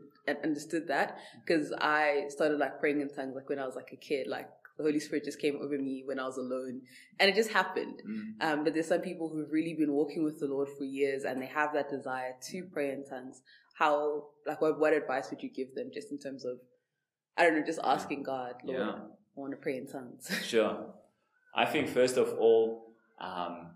understood 0.44 0.88
that 0.88 1.18
because 1.44 1.72
I 1.72 2.26
started 2.28 2.58
like 2.58 2.80
praying 2.80 3.00
in 3.00 3.08
tongues 3.08 3.34
like 3.34 3.48
when 3.48 3.58
I 3.58 3.66
was 3.66 3.76
like 3.76 3.90
a 3.92 3.96
kid, 3.96 4.26
like 4.26 4.48
the 4.76 4.84
Holy 4.84 5.00
Spirit 5.00 5.24
just 5.24 5.40
came 5.40 5.56
over 5.56 5.78
me 5.78 6.02
when 6.06 6.18
I 6.18 6.24
was 6.24 6.38
alone, 6.38 6.82
and 7.18 7.30
it 7.30 7.34
just 7.34 7.50
happened. 7.50 8.02
Mm. 8.08 8.44
Um, 8.44 8.64
but 8.64 8.74
there's 8.74 8.88
some 8.88 9.00
people 9.00 9.28
who've 9.28 9.50
really 9.50 9.74
been 9.74 9.92
walking 9.92 10.24
with 10.24 10.40
the 10.40 10.46
Lord 10.46 10.68
for 10.78 10.84
years, 10.84 11.24
and 11.24 11.40
they 11.40 11.46
have 11.46 11.72
that 11.74 11.90
desire 11.90 12.34
to 12.50 12.64
pray 12.72 12.90
in 12.90 13.04
tongues. 13.04 13.42
How, 13.78 14.24
like, 14.46 14.60
what, 14.60 14.78
what 14.78 14.92
advice 14.92 15.30
would 15.30 15.42
you 15.42 15.50
give 15.50 15.74
them, 15.74 15.90
just 15.92 16.10
in 16.10 16.18
terms 16.18 16.44
of, 16.44 16.58
I 17.36 17.44
don't 17.44 17.56
know, 17.58 17.64
just 17.64 17.80
asking 17.82 18.22
God, 18.22 18.54
Lord, 18.64 18.78
Yeah. 18.78 18.92
I 18.92 19.40
want 19.40 19.52
to 19.52 19.56
pray 19.56 19.76
in 19.76 19.86
tongues. 19.86 20.30
Sure. 20.42 20.94
I 21.54 21.66
think 21.66 21.88
first 21.88 22.16
of 22.16 22.34
all, 22.38 22.94
um, 23.20 23.72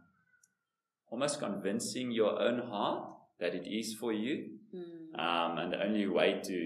almost 1.11 1.41
convincing 1.41 2.11
your 2.11 2.41
own 2.41 2.59
heart 2.69 3.11
that 3.39 3.55
it 3.55 3.67
is 3.67 3.95
for 3.95 4.13
you. 4.13 4.56
Mm, 4.77 5.19
Um, 5.19 5.59
and 5.59 5.73
the 5.73 5.83
only 5.83 6.07
way 6.07 6.41
to 6.45 6.57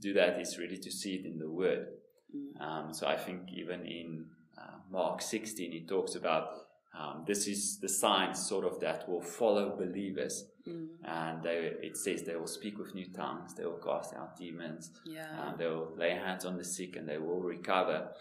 do 0.00 0.12
that 0.14 0.40
is 0.40 0.58
really 0.58 0.78
to 0.78 0.90
see 0.90 1.14
it 1.16 1.24
in 1.26 1.38
the 1.38 1.50
Word. 1.50 1.86
mm, 2.34 2.60
Um, 2.60 2.92
so 2.92 3.06
I 3.06 3.16
think 3.16 3.40
even 3.52 3.86
in 3.86 4.26
uh, 4.58 4.78
Mark 4.90 5.22
16, 5.22 5.72
he 5.72 5.86
talks 5.86 6.14
about 6.16 6.48
um, 6.96 7.24
this 7.26 7.48
is 7.48 7.80
the 7.80 7.88
signs 7.88 8.38
sort 8.48 8.64
of 8.64 8.78
that 8.80 9.08
will 9.08 9.20
follow 9.20 9.76
believers. 9.76 10.44
mm. 10.66 10.86
And 11.04 11.42
they, 11.42 11.72
it 11.82 11.96
says 11.96 12.22
they 12.22 12.36
will 12.36 12.46
speak 12.58 12.78
with 12.78 12.94
new 12.94 13.12
tongues, 13.12 13.54
they 13.54 13.64
will 13.64 13.80
cast 13.90 14.14
out 14.14 14.36
demons, 14.36 14.90
Yeah. 15.04 15.26
um, 15.40 15.54
they 15.58 15.66
will 15.66 15.92
lay 15.96 16.10
hands 16.14 16.44
on 16.44 16.56
the 16.56 16.64
sick 16.64 16.94
and 16.96 17.08
they 17.08 17.18
will 17.18 17.40
recover. 17.40 18.12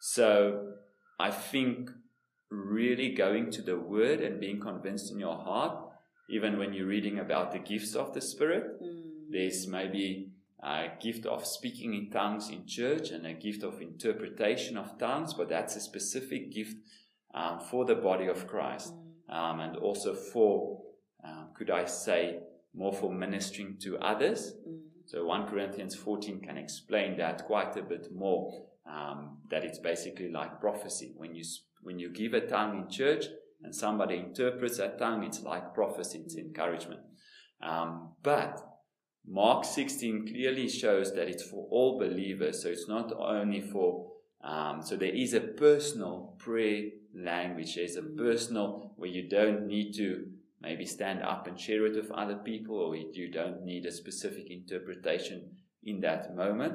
So 0.00 0.74
I 1.18 1.30
think 1.30 1.90
really 2.50 3.14
going 3.14 3.50
to 3.52 3.62
the 3.62 3.78
Word 3.78 4.20
and 4.20 4.38
being 4.40 4.60
convinced 4.60 5.10
in 5.12 5.18
your 5.18 5.36
heart, 5.36 5.77
even 6.28 6.58
when 6.58 6.72
you're 6.72 6.86
reading 6.86 7.18
about 7.18 7.52
the 7.52 7.58
gifts 7.58 7.94
of 7.94 8.12
the 8.14 8.20
Spirit, 8.20 8.80
Mm, 8.82 9.30
there's 9.30 9.66
maybe 9.66 10.30
a 10.62 10.88
gift 11.00 11.26
of 11.26 11.46
speaking 11.46 11.94
in 11.94 12.10
tongues 12.10 12.50
in 12.50 12.66
church 12.66 13.10
and 13.10 13.26
a 13.26 13.34
gift 13.34 13.62
of 13.62 13.80
interpretation 13.80 14.76
of 14.76 14.98
tongues, 14.98 15.34
but 15.34 15.48
that's 15.48 15.76
a 15.76 15.80
specific 15.80 16.50
gift 16.52 16.76
um, 17.34 17.60
for 17.60 17.84
the 17.84 17.94
body 17.94 18.26
of 18.26 18.46
Christ 18.46 18.94
mm, 18.94 19.34
um, 19.34 19.60
and 19.60 19.76
also 19.76 20.14
for, 20.14 20.80
um, 21.24 21.48
could 21.54 21.70
I 21.70 21.84
say, 21.84 22.40
more 22.74 22.92
for 22.92 23.12
ministering 23.12 23.76
to 23.82 23.98
others. 23.98 24.54
mm, 24.68 24.78
So 25.06 25.24
1 25.24 25.46
Corinthians 25.46 25.94
14 25.94 26.40
can 26.40 26.56
explain 26.58 27.16
that 27.18 27.46
quite 27.46 27.76
a 27.76 27.82
bit 27.82 28.08
more. 28.14 28.66
Um, 28.86 29.38
that 29.50 29.64
it's 29.64 29.78
basically 29.78 30.30
like 30.30 30.60
prophecy. 30.60 31.12
When 31.16 31.34
you 31.34 31.44
when 31.82 31.98
you 31.98 32.08
give 32.10 32.32
a 32.32 32.40
tongue 32.40 32.78
in 32.78 32.88
church 32.90 33.26
and 33.62 33.74
somebody 33.74 34.16
interprets 34.16 34.78
that 34.78 34.98
tongue, 34.98 35.24
it's 35.24 35.42
like 35.42 35.74
prophecy. 35.74 36.20
It's 36.24 36.36
encouragement. 36.36 37.00
Um, 37.60 38.12
but 38.22 38.60
Mark 39.26 39.64
16 39.64 40.28
clearly 40.28 40.68
shows 40.68 41.12
that 41.14 41.28
it's 41.28 41.42
for 41.42 41.66
all 41.70 41.98
believers. 41.98 42.62
So 42.62 42.68
it's 42.68 42.88
not 42.88 43.12
only 43.12 43.60
for 43.60 44.12
um, 44.40 44.82
so 44.82 44.96
there 44.96 45.12
is 45.14 45.34
a 45.34 45.40
personal 45.40 46.36
prayer 46.38 46.90
language. 47.14 47.74
There's 47.74 47.96
a 47.96 48.02
personal 48.02 48.92
where 48.96 49.10
you 49.10 49.28
don't 49.28 49.66
need 49.66 49.94
to 49.94 50.26
maybe 50.60 50.86
stand 50.86 51.22
up 51.22 51.46
and 51.46 51.58
share 51.58 51.86
it 51.86 51.96
with 51.96 52.10
other 52.12 52.36
people, 52.36 52.76
or 52.76 52.94
you 52.96 53.30
don't 53.30 53.64
need 53.64 53.86
a 53.86 53.92
specific 53.92 54.50
interpretation 54.50 55.50
in 55.84 56.00
that 56.00 56.34
moment. 56.36 56.74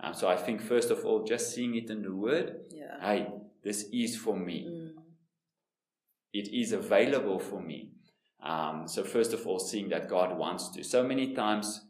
Um, 0.00 0.14
so 0.14 0.28
I 0.28 0.36
think 0.36 0.60
first 0.62 0.90
of 0.90 1.04
all, 1.04 1.24
just 1.24 1.52
seeing 1.54 1.74
it 1.76 1.90
in 1.90 2.02
the 2.02 2.14
Word, 2.14 2.60
Yeah. 2.70 3.00
hey, 3.00 3.26
this 3.62 3.88
is 3.92 4.16
for 4.16 4.36
me. 4.36 4.66
Mm, 4.68 4.79
It 6.32 6.48
is 6.48 6.72
available 6.72 7.38
for 7.38 7.60
me. 7.60 7.90
Um, 8.42 8.86
so 8.88 9.04
first 9.04 9.32
of 9.32 9.46
all, 9.46 9.58
seeing 9.58 9.88
that 9.90 10.08
God 10.08 10.36
wants 10.38 10.68
to. 10.70 10.82
So 10.84 11.02
many 11.02 11.34
times 11.34 11.82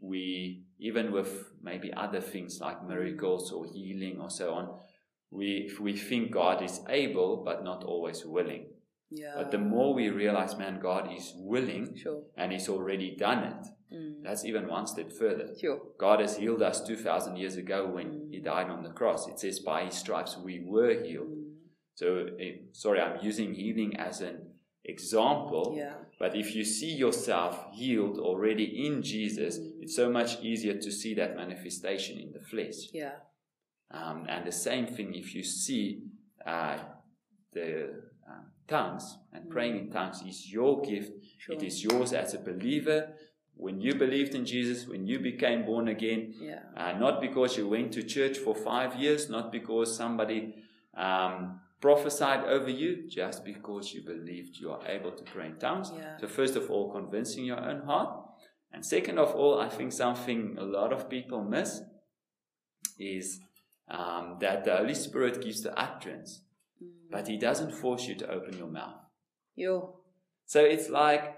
we 0.00 0.62
even 0.78 1.12
with 1.12 1.52
maybe 1.62 1.92
other 1.92 2.20
things 2.20 2.58
like 2.60 2.86
miracles 2.86 3.52
or 3.52 3.66
healing 3.66 4.18
or 4.20 4.30
so 4.30 4.54
on, 4.54 4.78
we 5.30 5.70
we 5.80 5.96
think 5.96 6.32
God 6.32 6.62
is 6.62 6.80
able 6.88 7.42
but 7.44 7.62
not 7.64 7.84
always 7.84 8.24
willing. 8.24 8.66
Yeah. 9.10 9.34
But 9.36 9.50
the 9.50 9.58
more 9.58 9.92
we 9.94 10.08
realize, 10.08 10.56
man, 10.56 10.78
God 10.80 11.12
is 11.12 11.32
willing 11.36 11.96
Sure. 11.96 12.22
and 12.36 12.52
He's 12.52 12.68
already 12.68 13.16
done 13.16 13.44
it, 13.44 13.66
Mm. 13.92 14.22
that's 14.22 14.44
even 14.44 14.68
one 14.68 14.86
step 14.86 15.10
further. 15.10 15.48
Sure. 15.60 15.80
God 15.98 16.20
has 16.20 16.36
healed 16.36 16.62
us 16.62 16.80
2,000 16.86 17.36
years 17.36 17.56
ago 17.56 17.88
when 17.88 18.06
Mm. 18.06 18.30
He 18.32 18.38
died 18.38 18.70
on 18.70 18.84
the 18.84 18.90
cross. 18.90 19.26
It 19.28 19.40
says, 19.40 19.58
by 19.58 19.84
His 19.86 19.94
stripes 19.96 20.36
we 20.38 20.60
were 20.60 21.02
healed. 21.02 21.32
So, 21.94 22.28
eh, 22.38 22.52
sorry, 22.72 23.00
I'm 23.00 23.18
using 23.24 23.54
healing 23.54 23.96
as 23.96 24.20
an 24.20 24.38
example. 24.84 25.74
Yeah. 25.76 25.94
But 26.18 26.34
if 26.34 26.54
you 26.54 26.64
see 26.64 26.92
yourself 26.92 27.66
healed 27.72 28.18
already 28.18 28.86
in 28.86 29.02
Jesus, 29.02 29.58
Mm. 29.58 29.82
it's 29.82 29.96
so 29.96 30.10
much 30.10 30.42
easier 30.42 30.74
to 30.74 30.90
see 30.90 31.14
that 31.14 31.36
manifestation 31.36 32.18
in 32.18 32.32
the 32.32 32.40
flesh. 32.40 32.90
Yeah. 32.92 33.16
Um, 33.90 34.26
and 34.28 34.46
the 34.46 34.52
same 34.52 34.86
thing 34.86 35.14
if 35.14 35.34
you 35.34 35.42
see 35.42 36.02
uh, 36.46 36.78
the 37.52 38.02
um, 38.28 38.44
tongues 38.68 39.18
and 39.32 39.50
praying 39.50 39.76
in 39.78 39.90
tongues 39.90 40.22
is 40.22 40.50
your 40.52 40.80
gift. 40.82 41.12
Sure. 41.38 41.54
It 41.56 41.62
is 41.62 41.82
yours 41.84 42.12
as 42.12 42.34
a 42.34 42.38
believer. 42.38 43.12
When 43.56 43.80
you 43.80 43.94
believed 43.94 44.34
in 44.34 44.46
Jesus, 44.46 44.86
when 44.88 45.06
you 45.06 45.18
became 45.18 45.66
born 45.66 45.88
again, 45.88 46.34
Yeah. 46.40 46.62
uh, 46.76 46.92
not 46.98 47.20
because 47.20 47.58
you 47.58 47.68
went 47.68 47.92
to 47.92 48.02
church 48.02 48.38
for 48.38 48.54
five 48.54 48.96
years, 48.96 49.28
not 49.28 49.50
because 49.52 49.94
somebody 49.96 50.54
um, 50.94 51.60
prophesied 51.80 52.44
over 52.44 52.70
you, 52.70 53.08
just 53.08 53.44
because 53.44 53.92
you 53.94 54.02
believed 54.02 54.56
you 54.56 54.70
are 54.70 54.86
able 54.86 55.12
to 55.12 55.22
pray 55.24 55.46
in 55.46 55.56
tongues. 55.56 55.90
Yeah. 55.94 56.18
So, 56.18 56.26
first 56.28 56.56
of 56.56 56.70
all, 56.70 56.92
convincing 56.92 57.44
your 57.44 57.60
own 57.60 57.82
heart. 57.82 58.26
And 58.72 58.84
second 58.84 59.18
of 59.18 59.34
all, 59.34 59.58
I 59.58 59.68
think 59.68 59.92
something 59.92 60.56
a 60.58 60.62
lot 60.62 60.92
of 60.92 61.08
people 61.10 61.42
miss 61.42 61.80
is 62.98 63.40
um, 63.88 64.36
that 64.40 64.64
the 64.64 64.76
Holy 64.76 64.94
Spirit 64.94 65.42
gives 65.42 65.62
the 65.62 65.76
utterance, 65.78 66.42
Mm. 66.82 67.10
but 67.10 67.28
He 67.28 67.36
doesn't 67.36 67.72
force 67.72 68.06
you 68.06 68.14
to 68.16 68.30
open 68.30 68.56
your 68.56 68.68
mouth. 68.68 68.94
Yo. 69.54 69.96
So 70.46 70.60
it's 70.64 70.88
like 70.88 71.36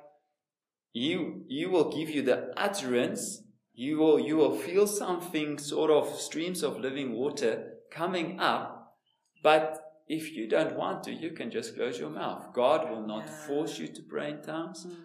you 0.93 1.45
you 1.49 1.71
will 1.71 1.91
give 1.91 2.11
you 2.11 2.23
the 2.23 2.53
utterance. 2.57 3.43
You 3.75 3.99
will 3.99 4.21
you 4.21 4.37
will 4.37 4.55
feel 4.57 4.87
something 4.87 5.59
sort 5.59 5.91
of 5.91 6.15
streams 6.21 6.63
of 6.63 6.79
living 6.79 7.13
water 7.13 7.73
coming 7.91 8.39
up, 8.39 8.95
but 9.43 9.82
if 10.09 10.33
you 10.33 10.49
don't 10.49 10.77
want 10.77 11.05
to, 11.05 11.13
you 11.13 11.31
can 11.31 11.51
just 11.51 11.75
close 11.75 11.99
your 11.99 12.11
mouth. 12.11 12.53
God 12.53 12.91
will 12.91 13.07
not 13.07 13.25
Yeah. 13.27 13.47
force 13.47 13.79
you 13.79 13.89
to 13.89 14.03
pray 14.03 14.31
in 14.31 14.43
tongues. 14.43 14.87
Mm. 14.87 14.97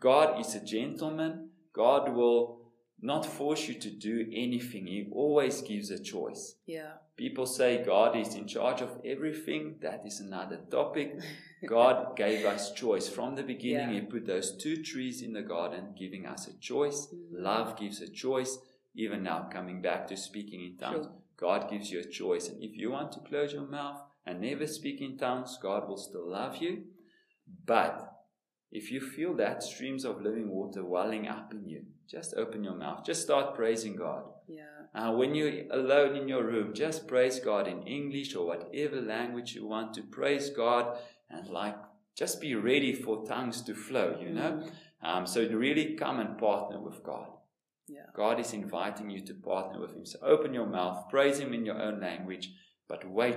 God 0.00 0.40
is 0.40 0.54
a 0.54 0.64
gentleman. 0.64 1.50
God 1.72 2.14
will 2.14 2.60
not 3.00 3.26
force 3.26 3.68
you 3.68 3.74
to 3.74 3.90
do 3.90 4.26
anything. 4.32 4.86
He 4.86 5.08
always 5.12 5.60
gives 5.62 5.90
a 5.90 5.98
choice. 5.98 6.56
Yeah. 6.66 6.92
People 7.16 7.46
say 7.46 7.82
God 7.84 8.16
is 8.16 8.34
in 8.34 8.46
charge 8.46 8.80
of 8.80 8.98
everything. 9.04 9.76
That 9.82 10.06
is 10.06 10.20
another 10.20 10.58
topic. 10.70 11.20
God 11.66 12.16
gave 12.16 12.44
us 12.46 12.72
choice. 12.72 13.08
From 13.08 13.34
the 13.36 13.42
beginning, 13.42 13.90
Yeah. 13.94 14.00
He 14.00 14.06
put 14.06 14.26
those 14.26 14.56
two 14.56 14.82
trees 14.82 15.22
in 15.22 15.32
the 15.32 15.42
garden, 15.42 15.94
giving 15.98 16.26
us 16.26 16.48
a 16.48 16.54
choice. 16.58 17.08
Mm. 17.12 17.42
Love 17.42 17.76
gives 17.78 18.00
a 18.00 18.08
choice. 18.08 18.58
Even 18.96 19.22
now, 19.24 19.48
coming 19.52 19.82
back 19.82 20.06
to 20.08 20.16
speaking 20.16 20.60
in 20.64 20.76
tongues, 20.76 21.06
Sure. 21.06 21.12
God 21.36 21.68
gives 21.70 21.90
you 21.90 22.00
a 22.00 22.04
choice. 22.04 22.48
And 22.48 22.62
if 22.62 22.76
you 22.76 22.90
want 22.92 23.12
to 23.12 23.20
close 23.20 23.52
your 23.52 23.66
mouth 23.66 24.00
and 24.26 24.40
never 24.40 24.66
speak 24.66 25.00
in 25.00 25.16
tongues, 25.18 25.58
God 25.60 25.88
will 25.88 25.96
still 25.96 26.30
love 26.30 26.56
you. 26.56 26.84
But 27.66 28.10
if 28.72 28.90
you 28.90 29.00
feel 29.00 29.34
that 29.34 29.62
streams 29.62 30.04
of 30.04 30.22
living 30.22 30.50
water 30.50 30.84
welling 30.84 31.28
up 31.28 31.52
in 31.52 31.68
you, 31.68 31.82
just 32.08 32.34
open 32.36 32.64
your 32.64 32.74
mouth. 32.74 33.04
Just 33.04 33.22
start 33.22 33.54
praising 33.54 33.96
God. 33.96 34.24
Yeah. 34.46 34.62
Uh, 34.94 35.12
when 35.12 35.34
you're 35.34 35.64
alone 35.70 36.16
in 36.16 36.28
your 36.28 36.44
room, 36.44 36.74
just 36.74 37.08
praise 37.08 37.40
God 37.40 37.66
in 37.66 37.82
English 37.82 38.34
or 38.34 38.46
whatever 38.46 39.00
language 39.00 39.54
you 39.54 39.66
want 39.66 39.94
to 39.94 40.02
praise 40.02 40.50
God 40.50 40.98
and 41.30 41.48
like 41.48 41.76
just 42.16 42.40
be 42.40 42.54
ready 42.54 42.92
for 42.92 43.26
tongues 43.26 43.62
to 43.62 43.74
flow, 43.74 44.16
you 44.20 44.30
know? 44.30 44.62
Mm. 44.62 44.70
Um, 45.02 45.26
so 45.26 45.46
really 45.46 45.94
come 45.94 46.20
and 46.20 46.38
partner 46.38 46.80
with 46.80 47.02
God. 47.02 47.28
Yeah. 47.88 48.06
God 48.14 48.40
is 48.40 48.52
inviting 48.52 49.10
you 49.10 49.20
to 49.26 49.34
partner 49.34 49.80
with 49.80 49.94
Him. 49.94 50.06
So 50.06 50.18
open 50.22 50.54
your 50.54 50.66
mouth, 50.66 51.08
praise 51.10 51.38
Him 51.38 51.52
in 51.52 51.66
your 51.66 51.80
own 51.80 52.00
language, 52.00 52.50
but 52.88 53.08
wait. 53.08 53.36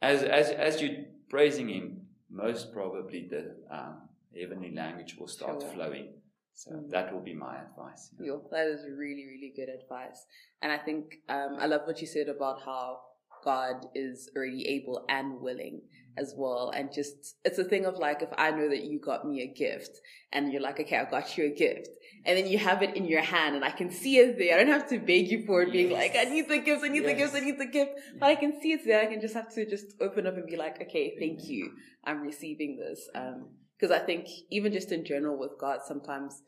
As, 0.00 0.22
as, 0.22 0.50
as 0.50 0.80
you're 0.80 1.04
praising 1.28 1.68
Him, 1.68 2.02
most 2.30 2.72
probably 2.72 3.26
the 3.28 3.54
um, 3.70 4.02
heavenly 4.38 4.74
language 4.74 5.16
will 5.18 5.28
start 5.28 5.60
Sure. 5.62 5.70
flowing. 5.72 6.08
So 6.54 6.72
Mm. 6.72 6.90
that 6.90 7.12
will 7.12 7.20
be 7.20 7.34
my 7.34 7.56
advice. 7.62 8.10
Yo, 8.20 8.42
that 8.50 8.66
is 8.66 8.84
really, 8.90 9.26
really 9.26 9.52
good 9.54 9.68
advice. 9.68 10.26
And 10.60 10.72
I 10.72 10.78
think 10.78 11.20
um, 11.28 11.56
I 11.58 11.66
love 11.66 11.82
what 11.86 12.00
you 12.00 12.06
said 12.06 12.28
about 12.28 12.62
how 12.62 13.00
God 13.48 13.86
is 13.94 14.30
already 14.36 14.62
able 14.76 15.06
and 15.08 15.40
willing 15.40 15.80
as 16.18 16.34
well. 16.36 16.70
And 16.76 16.92
just, 16.92 17.36
it's 17.46 17.58
a 17.58 17.64
thing 17.64 17.86
of 17.86 17.94
like, 18.06 18.20
if 18.20 18.32
I 18.36 18.50
know 18.50 18.68
that 18.68 18.84
you 18.84 18.96
got 19.10 19.26
me 19.26 19.36
a 19.40 19.50
gift 19.64 19.94
and 20.34 20.52
you're 20.52 20.66
like, 20.68 20.78
okay, 20.80 20.98
I 20.98 21.04
got 21.16 21.26
you 21.36 21.46
a 21.46 21.54
gift. 21.64 21.88
And 22.26 22.36
then 22.36 22.46
you 22.52 22.58
have 22.58 22.82
it 22.82 22.94
in 22.98 23.06
your 23.06 23.22
hand 23.22 23.56
and 23.56 23.64
I 23.64 23.70
can 23.80 23.90
see 23.90 24.18
it 24.18 24.36
there. 24.38 24.54
I 24.54 24.58
don't 24.58 24.78
have 24.78 24.90
to 24.90 24.98
beg 24.98 25.30
you 25.32 25.46
for 25.46 25.62
it 25.62 25.72
being 25.72 25.90
Yes. 25.90 26.00
like, 26.00 26.26
I 26.26 26.28
need 26.34 26.46
the 26.54 26.58
gift, 26.58 26.84
I 26.84 26.88
need 26.88 27.06
the 27.06 27.16
Yes. 27.16 27.20
gift, 27.32 27.34
I 27.36 27.40
need 27.48 27.58
the 27.58 27.72
gift. 27.78 27.92
But 28.20 28.26
I 28.34 28.34
can 28.34 28.52
see 28.60 28.72
it 28.76 28.82
there. 28.84 29.00
I 29.00 29.06
can 29.06 29.20
just 29.26 29.36
have 29.40 29.50
to 29.54 29.64
just 29.74 29.88
open 30.06 30.26
up 30.26 30.36
and 30.36 30.46
be 30.46 30.58
like, 30.64 30.76
okay, 30.82 31.06
thank 31.18 31.38
Amen. 31.40 31.50
you. 31.54 31.72
I'm 32.04 32.20
receiving 32.20 32.76
this. 32.76 33.00
Um, 33.14 33.38
because 33.74 33.92
I 33.98 34.00
think 34.04 34.26
even 34.50 34.72
just 34.72 34.90
in 34.92 35.04
general 35.04 35.38
with 35.38 35.52
God, 35.58 35.78
sometimes 35.86 36.42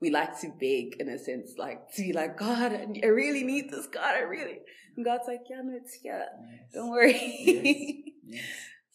we 0.00 0.10
like 0.10 0.38
to 0.40 0.48
beg 0.48 0.96
in 1.00 1.08
a 1.08 1.18
sense, 1.18 1.54
like 1.56 1.92
to 1.94 2.02
be 2.02 2.12
like, 2.12 2.36
God, 2.36 2.72
I 2.72 3.06
really 3.06 3.44
need 3.44 3.70
this. 3.70 3.86
God, 3.86 4.14
I 4.14 4.20
really. 4.20 4.58
And 4.96 5.04
God's 5.04 5.24
like, 5.26 5.42
yeah, 5.48 5.60
no, 5.62 5.76
it's 5.76 5.94
here. 5.94 6.26
Yes. 6.50 6.60
Don't 6.74 6.90
worry. 6.90 7.38
Yes. 7.40 8.12
Yes. 8.28 8.44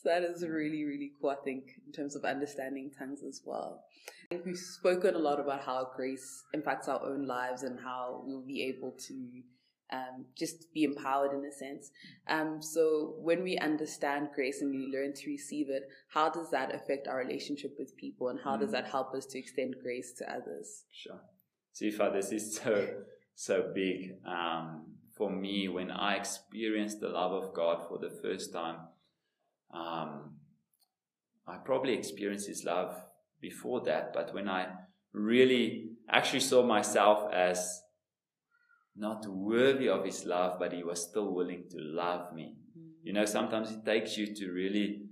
so 0.04 0.10
that 0.10 0.24
is 0.24 0.46
really, 0.46 0.84
really 0.84 1.14
cool, 1.22 1.30
I 1.30 1.38
think, 1.42 1.64
in 1.88 1.94
terms 1.94 2.18
of 2.18 2.26
understanding 2.26 2.92
tongues 3.00 3.24
as 3.26 3.42
well. 3.46 3.86
I 4.26 4.36
think 4.36 4.46
we've 4.46 4.58
spoken 4.58 5.16
a 5.16 5.20
lot 5.20 5.40
about 5.40 5.64
how 5.64 5.88
grace 5.96 6.44
impacts 6.54 6.90
our 6.90 7.02
own 7.02 7.26
lives 7.28 7.64
and 7.64 7.80
how 7.80 8.22
we'll 8.26 8.46
be 8.46 8.62
able 8.64 8.92
to 9.08 9.14
um, 9.92 10.26
just 10.38 10.74
be 10.74 10.84
empowered 10.84 11.34
in 11.34 11.44
a 11.46 11.52
sense. 11.52 11.92
Um, 12.28 12.62
so 12.62 13.16
when 13.20 13.44
we 13.44 13.58
understand 13.58 14.30
grace 14.34 14.62
and 14.62 14.72
we 14.72 14.88
learn 14.92 15.14
to 15.14 15.28
receive 15.28 15.70
it, 15.70 15.84
how 16.10 16.30
does 16.30 16.50
that 16.52 16.74
affect 16.74 17.08
our 17.08 17.18
relationship 17.18 17.76
with 17.78 17.96
people 17.98 18.30
and 18.30 18.40
how 18.44 18.56
does 18.58 18.70
Mm. 18.70 18.74
that 18.74 18.88
help 18.88 19.14
us 19.14 19.26
to 19.28 19.40
extend 19.40 19.76
grace 19.82 20.14
to 20.20 20.32
others? 20.32 20.86
Sure. 20.92 21.20
Sifa, 21.74 22.12
this 22.14 22.32
is 22.32 22.56
so 22.58 23.04
so 23.36 23.72
big. 23.74 24.18
Um, 24.26 24.96
for 25.18 25.30
me, 25.30 25.68
when 25.68 25.92
I 25.92 26.16
experienced 26.16 27.00
the 27.00 27.10
love 27.10 27.32
of 27.32 27.54
God 27.54 27.88
for 27.88 27.98
the 27.98 28.10
first 28.10 28.54
time, 28.54 28.78
um, 29.74 30.36
I 31.48 31.58
probably 31.58 31.94
experienced 31.94 32.48
His 32.48 32.64
love 32.66 32.96
before 33.42 33.82
that, 33.82 34.14
but 34.14 34.34
when 34.34 34.48
I 34.48 34.68
really 35.14 35.90
actually 36.10 36.40
saw 36.42 36.64
myself 36.64 37.32
as 37.34 37.82
not 38.96 39.26
worthy 39.28 39.88
of 39.90 40.06
His 40.06 40.26
love, 40.26 40.60
but 40.60 40.74
He 40.74 40.84
was 40.84 41.02
still 41.04 41.34
willing 41.34 41.64
to 41.70 41.78
love 41.80 42.34
me. 42.34 42.56
You 43.04 43.14
know, 43.14 43.26
sometimes 43.26 43.72
it 43.72 43.84
takes 43.86 44.18
you 44.18 44.34
to 44.36 44.52
really 44.52 45.04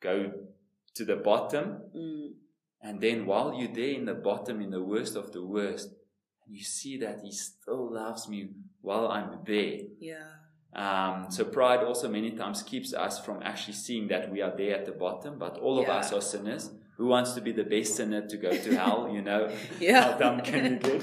go 0.00 0.32
to 0.94 1.04
the 1.04 1.16
bottom 1.16 1.78
Mm, 1.96 2.32
and 2.82 3.00
then 3.00 3.26
while 3.26 3.54
you're 3.54 3.72
there 3.72 3.94
in 3.94 4.06
the 4.06 4.14
bottom, 4.14 4.60
in 4.60 4.70
the 4.70 4.82
worst 4.82 5.14
of 5.16 5.30
the 5.32 5.44
worst, 5.44 5.90
you 6.48 6.62
see 6.64 6.98
that 6.98 7.20
He 7.22 7.30
still 7.32 7.92
loves 7.94 8.28
me 8.28 8.50
while 8.80 9.08
I'm 9.08 9.38
there. 9.46 9.78
yeah. 10.00 10.24
Um, 10.74 11.26
so 11.30 11.44
pride 11.44 11.80
also 11.84 12.08
many 12.08 12.30
times 12.30 12.62
keeps 12.62 12.94
us 12.94 13.22
from 13.22 13.42
actually 13.42 13.74
seeing 13.74 14.08
that 14.08 14.32
we 14.32 14.40
are 14.40 14.56
there 14.56 14.74
at 14.74 14.86
the 14.86 14.92
bottom, 14.92 15.38
but 15.38 15.58
all 15.58 15.78
of 15.78 15.86
us 15.90 16.12
are 16.14 16.22
sinners. 16.22 16.70
Who 17.02 17.08
wants 17.08 17.32
to 17.32 17.40
be 17.40 17.50
the 17.50 17.64
best 17.64 17.96
sinner 17.96 18.24
to 18.28 18.36
go 18.36 18.56
to 18.56 18.76
hell? 18.76 19.10
You 19.12 19.22
know, 19.22 19.50
Yeah. 19.80 20.02
how 20.12 20.18
dumb 20.18 20.40
can 20.40 20.64
you 20.64 20.76
get? 20.78 21.02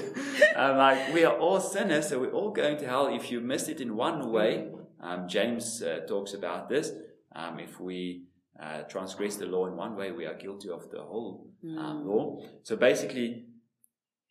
Um, 0.56 0.78
like 0.78 1.12
we 1.12 1.24
are 1.26 1.36
all 1.36 1.60
sinners, 1.60 2.08
so 2.08 2.18
we're 2.18 2.32
all 2.32 2.52
going 2.52 2.78
to 2.78 2.86
hell. 2.86 3.14
If 3.14 3.30
you 3.30 3.42
miss 3.42 3.68
it 3.68 3.82
in 3.82 3.94
one 3.96 4.32
way, 4.32 4.68
um, 5.02 5.28
James 5.28 5.82
uh, 5.82 6.00
talks 6.08 6.32
about 6.32 6.70
this. 6.70 6.92
Um, 7.36 7.60
if 7.60 7.78
we 7.78 8.22
uh, 8.58 8.80
transgress 8.84 9.36
the 9.36 9.44
law 9.44 9.66
in 9.66 9.76
one 9.76 9.94
way, 9.94 10.10
we 10.10 10.24
are 10.24 10.32
guilty 10.32 10.70
of 10.70 10.90
the 10.90 11.02
whole 11.02 11.50
um, 11.64 11.76
Mm. 11.76 12.06
law. 12.06 12.40
So 12.62 12.76
basically, 12.76 13.44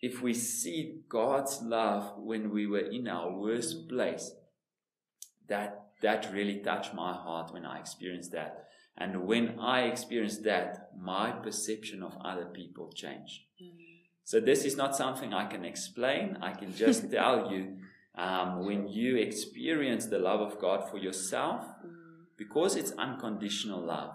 if 0.02 0.24
we 0.24 0.34
see 0.34 1.02
God's 1.08 1.62
love 1.62 2.14
when 2.18 2.50
we 2.50 2.66
were 2.66 2.88
in 2.98 3.08
our 3.08 3.30
worst 3.32 3.88
place, 3.90 4.32
that 5.48 5.70
that 6.02 6.34
really 6.34 6.62
touched 6.70 6.96
my 6.96 7.14
heart 7.14 7.54
when 7.54 7.64
I 7.64 7.78
experienced 7.80 8.32
that. 8.32 8.66
And 9.00 9.26
when 9.26 9.60
I 9.60 9.84
experienced 9.84 10.44
that, 10.44 10.90
my 11.00 11.32
perception 11.32 12.04
of 12.04 12.18
other 12.24 12.46
people 12.46 12.92
changed. 12.94 13.42
Mm. 13.62 13.72
So 14.26 14.40
this 14.40 14.66
is 14.66 14.76
not 14.76 14.96
something 14.96 15.34
I 15.34 15.46
can 15.46 15.64
explain. 15.66 16.38
I 16.42 16.52
can 16.52 16.76
just 16.76 17.10
tell 17.18 17.52
you 17.52 17.78
um, 18.16 18.66
when 18.66 18.88
you 18.88 19.16
experience 19.18 20.08
the 20.08 20.20
love 20.20 20.42
of 20.42 20.60
God 20.60 20.90
for 20.90 20.98
yourself, 20.98 21.64
Mm. 21.66 22.26
because 22.38 22.76
it's 22.76 22.92
unconditional 22.98 23.82
love, 23.86 24.14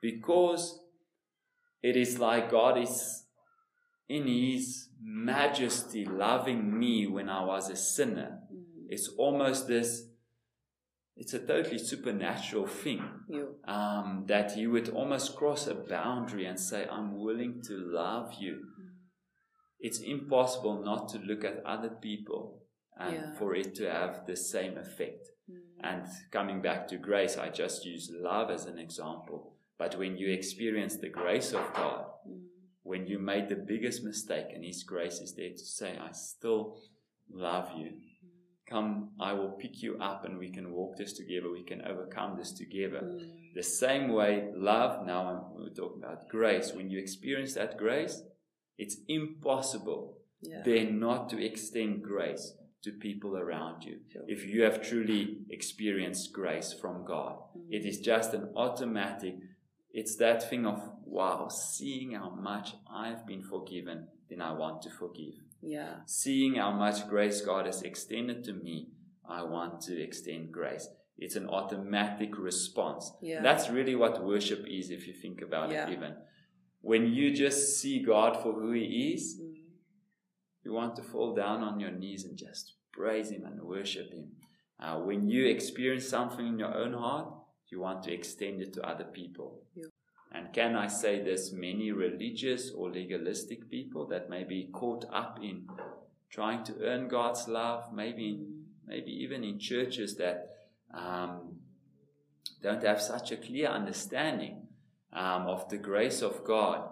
because 0.00 0.80
it 1.82 1.96
is 1.96 2.18
like 2.18 2.50
God 2.50 2.78
is 2.78 3.24
in 4.08 4.26
His 4.26 4.88
majesty, 5.00 6.04
loving 6.04 6.76
me 6.78 7.06
when 7.06 7.28
I 7.28 7.44
was 7.44 7.70
a 7.70 7.76
sinner. 7.76 8.40
Mm. 8.52 8.86
It's 8.88 9.08
almost 9.16 9.68
this, 9.68 10.08
it's 11.16 11.32
a 11.34 11.38
totally 11.38 11.78
supernatural 11.78 12.66
thing. 12.66 13.02
Um, 13.64 14.24
that 14.28 14.56
you 14.56 14.70
would 14.70 14.90
almost 14.90 15.36
cross 15.36 15.66
a 15.66 15.74
boundary 15.74 16.44
and 16.46 16.58
say, 16.60 16.86
I'm 16.90 17.18
willing 17.18 17.62
to 17.68 17.74
love 17.76 18.34
you. 18.38 18.64
It's 19.80 20.00
impossible 20.00 20.82
not 20.84 21.08
to 21.10 21.18
look 21.18 21.44
at 21.44 21.64
other 21.64 21.90
people 21.90 22.62
and 22.98 23.14
Yeah. 23.14 23.34
for 23.34 23.54
it 23.54 23.74
to 23.76 23.90
have 23.90 24.26
the 24.26 24.36
same 24.36 24.76
effect. 24.78 25.28
Mm. 25.50 25.60
And 25.80 26.06
coming 26.30 26.62
back 26.62 26.88
to 26.88 26.96
grace, 26.96 27.36
I 27.36 27.50
just 27.50 27.84
use 27.84 28.10
love 28.12 28.50
as 28.50 28.66
an 28.66 28.78
example. 28.78 29.54
But 29.78 29.96
when 29.96 30.16
you 30.16 30.32
experience 30.32 30.96
the 30.96 31.10
grace 31.10 31.52
of 31.52 31.72
God, 31.74 32.06
Mm. 32.26 32.46
when 32.82 33.06
you 33.06 33.18
made 33.18 33.48
the 33.48 33.56
biggest 33.72 34.02
mistake 34.02 34.46
and 34.54 34.64
His 34.64 34.82
grace 34.82 35.20
is 35.20 35.34
there 35.34 35.50
to 35.50 35.58
say, 35.78 35.98
I 35.98 36.12
still 36.12 36.78
love 37.30 37.70
you. 37.76 38.00
Come, 38.68 39.10
I 39.20 39.32
will 39.32 39.50
pick 39.52 39.80
you 39.82 39.96
up 39.98 40.24
and 40.24 40.38
we 40.38 40.50
can 40.50 40.72
walk 40.72 40.96
this 40.96 41.12
together. 41.12 41.50
We 41.50 41.62
can 41.62 41.82
overcome 41.86 42.36
this 42.36 42.52
together. 42.52 43.00
Mm. 43.04 43.54
The 43.54 43.62
same 43.62 44.08
way, 44.12 44.48
love, 44.56 45.06
now 45.06 45.52
we're 45.54 45.68
talking 45.70 46.02
about 46.02 46.28
grace. 46.28 46.72
When 46.74 46.90
you 46.90 46.98
experience 46.98 47.54
that 47.54 47.78
grace, 47.78 48.22
it's 48.76 48.96
impossible 49.08 50.18
Yeah. 50.42 50.62
then 50.64 50.98
not 51.00 51.28
to 51.30 51.44
extend 51.44 52.02
grace 52.02 52.54
to 52.82 52.92
people 52.92 53.36
around 53.36 53.84
you. 53.84 54.00
Sure. 54.12 54.22
If 54.28 54.46
you 54.46 54.62
have 54.62 54.82
truly 54.82 55.38
experienced 55.48 56.32
grace 56.32 56.72
from 56.72 57.04
God, 57.04 57.38
Mm. 57.56 57.72
it 57.72 57.84
is 57.86 58.00
just 58.00 58.34
an 58.34 58.50
automatic, 58.54 59.36
it's 59.92 60.16
that 60.16 60.48
thing 60.50 60.66
of, 60.66 60.78
wow, 61.04 61.48
seeing 61.48 62.12
how 62.12 62.30
much 62.30 62.74
I've 62.90 63.24
been 63.26 63.42
forgiven, 63.42 64.08
then 64.28 64.40
I 64.42 64.52
want 64.52 64.82
to 64.82 64.90
forgive. 64.90 65.34
Yeah. 65.66 65.96
Seeing 66.06 66.54
how 66.54 66.70
much 66.70 67.08
grace 67.08 67.40
God 67.40 67.66
has 67.66 67.82
extended 67.82 68.44
to 68.44 68.52
me, 68.52 68.88
I 69.28 69.42
want 69.42 69.80
to 69.82 70.00
extend 70.00 70.52
grace. 70.52 70.88
It's 71.18 71.34
an 71.36 71.48
automatic 71.48 72.38
response. 72.38 73.10
Yeah. 73.20 73.42
That's 73.42 73.68
really 73.68 73.96
what 73.96 74.24
worship 74.24 74.64
is, 74.68 74.90
if 74.90 75.06
you 75.08 75.12
think 75.14 75.42
about 75.42 75.70
Yeah. 75.70 75.88
it, 75.88 75.92
even. 75.94 76.14
When 76.82 77.06
you 77.12 77.34
just 77.34 77.78
see 77.80 78.00
God 78.02 78.36
for 78.42 78.52
who 78.52 78.70
He 78.72 79.12
is, 79.14 79.40
Mm. 79.40 79.56
you 80.64 80.72
want 80.72 80.94
to 80.96 81.02
fall 81.02 81.34
down 81.34 81.62
on 81.64 81.80
your 81.80 81.90
knees 81.90 82.24
and 82.24 82.36
just 82.38 82.74
praise 82.92 83.30
Him 83.30 83.44
and 83.44 83.60
worship 83.62 84.12
Him. 84.12 84.36
Uh, 84.78 85.00
when 85.00 85.28
you 85.28 85.46
experience 85.46 86.06
something 86.08 86.46
in 86.46 86.58
your 86.58 86.74
own 86.74 86.92
heart, 86.92 87.28
you 87.70 87.80
want 87.80 88.02
to 88.04 88.12
extend 88.12 88.60
it 88.62 88.72
to 88.74 88.82
other 88.86 89.04
people. 89.04 89.62
Yeah. 89.74 89.86
And 90.36 90.52
can 90.52 90.76
I 90.76 90.86
say 90.86 91.22
this? 91.22 91.52
Many 91.52 91.92
religious 91.92 92.70
or 92.70 92.90
legalistic 92.90 93.70
people 93.70 94.06
that 94.08 94.28
may 94.28 94.44
be 94.44 94.68
caught 94.72 95.04
up 95.12 95.38
in 95.42 95.68
trying 96.30 96.64
to 96.64 96.74
earn 96.82 97.08
God's 97.08 97.48
love, 97.48 97.92
maybe, 97.92 98.44
maybe 98.86 99.10
even 99.12 99.44
in 99.44 99.58
churches 99.58 100.16
that 100.16 100.50
um, 100.92 101.56
don't 102.62 102.82
have 102.82 103.00
such 103.00 103.32
a 103.32 103.36
clear 103.36 103.68
understanding 103.68 104.66
um, 105.12 105.46
of 105.46 105.68
the 105.70 105.78
grace 105.78 106.20
of 106.20 106.44
God. 106.44 106.88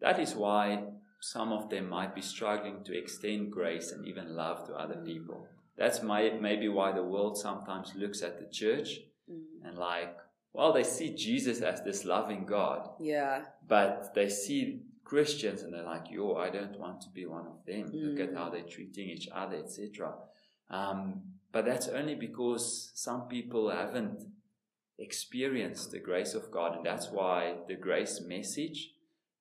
That 0.00 0.18
is 0.18 0.34
why 0.34 0.84
some 1.20 1.52
of 1.52 1.70
them 1.70 1.88
might 1.88 2.14
be 2.14 2.22
struggling 2.22 2.82
to 2.84 2.98
extend 2.98 3.52
grace 3.52 3.92
and 3.92 4.06
even 4.06 4.34
love 4.34 4.66
to 4.66 4.74
other 4.74 4.96
people. 4.96 5.46
That's 5.76 6.02
my, 6.02 6.30
maybe 6.40 6.68
why 6.68 6.92
the 6.92 7.04
world 7.04 7.38
sometimes 7.38 7.92
looks 7.94 8.22
at 8.22 8.38
the 8.40 8.46
church 8.46 9.00
Mm. 9.30 9.44
and 9.64 9.78
like, 9.78 10.16
well, 10.54 10.72
they 10.72 10.84
see 10.84 11.10
Jesus 11.14 11.60
as 11.60 11.82
this 11.82 12.04
loving 12.04 12.46
God, 12.46 12.88
Yeah. 13.00 13.44
but 13.68 14.14
they 14.14 14.28
see 14.28 14.80
Christians 15.02 15.62
and 15.62 15.74
they're 15.74 15.82
like, 15.94 16.10
yo, 16.10 16.36
I 16.36 16.48
don't 16.48 16.78
want 16.78 17.00
to 17.02 17.10
be 17.10 17.26
one 17.26 17.46
of 17.46 17.58
them. 17.66 17.90
Look 17.92 18.20
at 18.20 18.30
Mm. 18.32 18.36
how 18.38 18.48
they're 18.50 18.62
treating 18.76 19.10
each 19.10 19.28
other, 19.30 19.56
etc. 19.56 20.14
Um, 20.70 21.22
but 21.52 21.64
that's 21.66 21.88
only 21.88 22.14
because 22.14 22.90
some 22.94 23.28
people 23.28 23.68
haven't 23.68 24.24
experienced 24.98 25.90
the 25.90 25.98
grace 25.98 26.34
of 26.34 26.50
God, 26.50 26.76
and 26.76 26.86
that's 26.86 27.10
why 27.10 27.56
the 27.68 27.74
grace 27.74 28.20
message, 28.20 28.94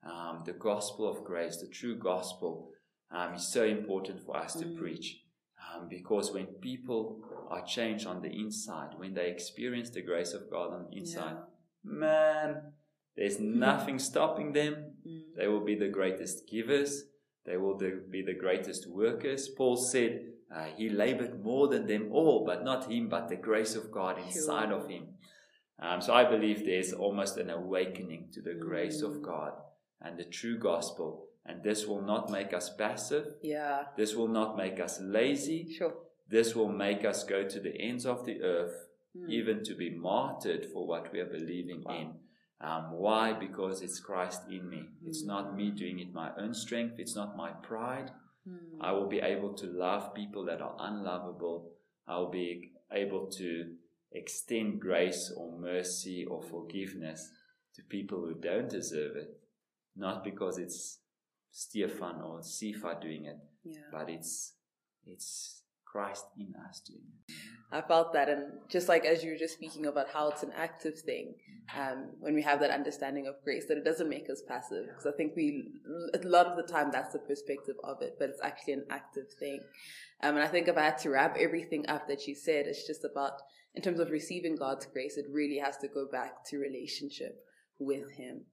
um, 0.04 0.42
the 0.46 0.54
gospel 0.54 1.08
of 1.08 1.24
grace, 1.24 1.58
the 1.58 1.68
true 1.68 1.96
gospel, 1.96 2.72
um, 3.12 3.36
is 3.36 3.48
so 3.48 3.64
important 3.64 4.20
for 4.26 4.36
us 4.36 4.54
to 4.56 4.66
Mm. 4.66 4.78
preach. 4.78 5.24
Um, 5.74 5.88
because 5.88 6.32
when 6.34 6.48
people 6.48 7.24
are 7.50 7.66
changed 7.66 8.06
on 8.08 8.22
the 8.22 8.30
inside, 8.30 8.92
when 8.98 9.14
they 9.14 9.30
experience 9.30 9.90
the 9.90 10.02
grace 10.02 10.34
of 10.34 10.50
God 10.50 10.74
on 10.74 10.88
the 10.90 10.98
inside, 10.98 11.38
man, 11.84 12.74
there's 13.16 13.40
nothing 13.68 14.00
stopping 14.00 14.54
them. 14.54 14.94
Mm. 15.08 15.22
They 15.38 15.48
will 15.48 15.64
be 15.64 15.76
the 15.76 15.90
greatest 15.90 16.48
givers. 16.50 17.04
They 17.46 17.58
will 17.58 17.78
be 17.78 18.22
the 18.22 18.34
greatest 18.40 18.90
workers. 18.90 19.50
Paul 19.50 19.76
said 19.76 20.22
uh, 20.56 20.66
he 20.78 20.90
labored 20.90 21.44
more 21.44 21.68
than 21.68 21.88
them 21.88 22.10
all, 22.12 22.46
but 22.46 22.64
not 22.64 22.90
him, 22.92 23.10
but 23.10 23.28
the 23.28 23.36
grace 23.36 23.76
of 23.76 23.92
God 23.92 24.18
inside 24.20 24.70
Sure. 24.70 24.80
of 24.80 24.90
him. 24.90 25.08
Um, 25.80 26.00
so 26.02 26.14
I 26.14 26.24
believe 26.24 26.66
there's 26.66 26.94
almost 26.94 27.38
an 27.38 27.50
awakening 27.50 28.30
to 28.34 28.42
the 28.42 28.54
grace 28.54 29.02
of 29.02 29.14
Mm. 29.14 29.24
God 29.24 29.54
and 30.02 30.18
the 30.18 30.24
true 30.26 30.58
gospel. 30.58 31.28
And 31.46 31.62
this 31.62 31.86
will 31.86 32.02
not 32.02 32.30
make 32.30 32.54
us 32.54 32.70
passive. 32.74 33.26
Yeah. 33.42 33.84
This 33.98 34.16
will 34.16 34.30
not 34.30 34.56
make 34.56 34.80
us 34.80 35.02
lazy. 35.02 35.68
Sure. 35.78 35.94
This 36.28 36.56
will 36.56 36.70
make 36.70 37.06
us 37.06 37.24
go 37.24 37.48
to 37.48 37.60
the 37.60 37.76
ends 37.80 38.06
of 38.06 38.26
the 38.26 38.42
earth 38.42 38.90
Mm. 39.16 39.30
even 39.30 39.64
to 39.64 39.76
be 39.76 39.92
martyred 39.92 40.66
for 40.66 40.88
what 40.88 41.12
we 41.14 41.20
are 41.20 41.30
believing 41.30 41.84
Wow. 41.84 42.00
in. 42.02 42.20
Um, 42.60 42.94
why? 42.94 43.34
Because 43.34 43.84
it's 43.84 44.00
Christ 44.00 44.42
in 44.50 44.68
me. 44.70 44.90
It's 45.06 45.24
Mm. 45.24 45.28
not 45.28 45.56
me 45.56 45.70
doing 45.70 46.00
it 46.00 46.12
my 46.14 46.36
own 46.36 46.54
strength. 46.56 46.98
It's 47.00 47.16
not 47.16 47.38
my 47.38 47.52
pride. 47.52 48.12
Mm. 48.48 48.78
I 48.82 48.92
will 48.94 49.08
be 49.08 49.20
able 49.20 49.54
to 49.54 49.68
love 49.68 50.14
people 50.16 50.44
that 50.46 50.62
are 50.62 50.76
unlovable. 50.80 51.76
I 52.08 52.18
will 52.18 52.32
be 52.32 52.72
able 52.92 53.28
to 53.32 53.78
extend 54.12 54.82
grace 54.82 55.32
or 55.32 55.52
mercy 55.60 56.26
or 56.26 56.42
forgiveness 56.42 57.32
to 57.76 57.84
people 57.84 58.20
who 58.26 58.34
don't 58.34 58.70
deserve 58.70 59.16
it. 59.16 59.40
Not 59.96 60.24
because 60.24 60.58
it's 60.58 61.00
Stefan 61.52 62.22
or 62.22 62.40
Sifa 62.40 63.00
doing 63.00 63.26
it, 63.26 63.38
Yeah. 63.64 63.90
but 63.92 64.10
it's 64.10 64.56
it's 65.06 65.63
Christ 65.94 66.26
in 66.38 66.54
us 66.68 66.82
doing. 66.82 67.14
I 67.72 67.82
felt 67.82 68.14
that, 68.14 68.28
and 68.28 68.44
just 68.68 68.90
like 68.90 69.06
as 69.06 69.24
you 69.24 69.32
were 69.32 69.38
just 69.38 69.54
speaking 69.54 69.86
about 69.86 70.10
how 70.10 70.30
it's 70.30 70.44
an 70.44 70.52
active 70.56 71.00
thing, 71.00 71.36
um, 71.78 72.10
when 72.20 72.34
we 72.34 72.42
have 72.42 72.60
that 72.60 72.72
understanding 72.72 73.28
of 73.28 73.36
grace, 73.44 73.66
that 73.68 73.78
it 73.78 73.86
doesn't 73.86 74.10
make 74.10 74.30
us 74.30 74.42
passive. 74.48 74.86
Because 74.88 75.06
I 75.06 75.16
think 75.16 75.36
we, 75.36 75.72
a 76.14 76.28
lot 76.28 76.48
of 76.48 76.58
the 76.58 76.72
time, 76.72 76.90
that's 76.92 77.14
the 77.14 77.20
perspective 77.20 77.76
of 77.84 78.02
it, 78.02 78.16
but 78.20 78.30
it's 78.30 78.42
actually 78.44 78.74
an 78.74 78.86
active 78.90 79.26
thing. 79.40 79.62
Um, 80.22 80.36
and 80.36 80.44
I 80.44 80.48
think 80.48 80.68
if 80.68 80.78
I 80.78 80.84
had 80.84 80.98
to 81.00 81.10
wrap 81.10 81.38
everything 81.40 81.86
up 81.88 82.08
that 82.08 82.28
you 82.28 82.36
said, 82.36 82.66
it's 82.66 82.88
just 82.88 83.04
about, 83.04 83.34
in 83.76 83.84
terms 83.84 84.00
of 84.00 84.10
receiving 84.10 84.56
God's 84.56 84.88
grace, 84.88 85.18
it 85.18 85.26
really 85.32 85.60
has 85.60 85.78
to 85.78 85.88
go 85.88 86.08
back 86.12 86.44
to 86.50 86.58
relationship 86.58 87.38
with 87.80 88.12
Him. 88.18 88.46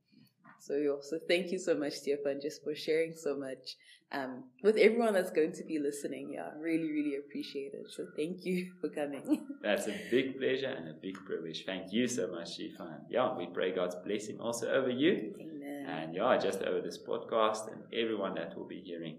So, 0.60 0.74
yeah, 0.76 0.96
so 1.00 1.18
thank 1.26 1.50
you 1.52 1.58
so 1.58 1.74
much, 1.74 1.94
Stefan, 1.94 2.40
just 2.40 2.62
for 2.62 2.74
sharing 2.74 3.14
so 3.16 3.36
much 3.36 3.76
um, 4.12 4.44
with 4.62 4.76
everyone 4.76 5.14
that's 5.14 5.30
going 5.30 5.52
to 5.52 5.64
be 5.64 5.78
listening. 5.78 6.32
Yeah, 6.34 6.50
really, 6.58 6.90
really 6.90 7.16
appreciate 7.16 7.72
it. 7.74 7.90
So 7.90 8.06
thank 8.16 8.44
you 8.44 8.72
for 8.80 8.88
coming. 8.88 9.46
That's 9.62 9.86
a 9.86 9.94
big 10.10 10.38
pleasure 10.38 10.66
and 10.68 10.88
a 10.88 10.94
big 10.94 11.16
privilege. 11.24 11.64
Thank 11.64 11.92
you 11.92 12.06
so 12.08 12.28
much, 12.28 12.58
Shifa. 12.58 12.80
And 12.80 13.04
yeah, 13.08 13.36
we 13.36 13.46
pray 13.46 13.72
God's 13.72 13.96
blessing 14.04 14.38
also 14.40 14.70
over 14.70 14.90
you. 14.90 15.34
Amen. 15.40 15.86
And 15.88 16.14
yeah, 16.14 16.36
just 16.38 16.62
over 16.62 16.80
this 16.80 16.98
podcast 16.98 17.72
and 17.72 17.82
everyone 17.92 18.34
that 18.34 18.56
will 18.56 18.66
be 18.68 18.80
hearing. 18.80 19.18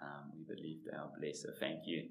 Um, 0.00 0.32
we 0.36 0.54
believe 0.54 0.78
they 0.84 0.96
are 0.96 1.10
blessed. 1.18 1.42
So 1.42 1.48
thank 1.58 1.86
you. 1.86 2.08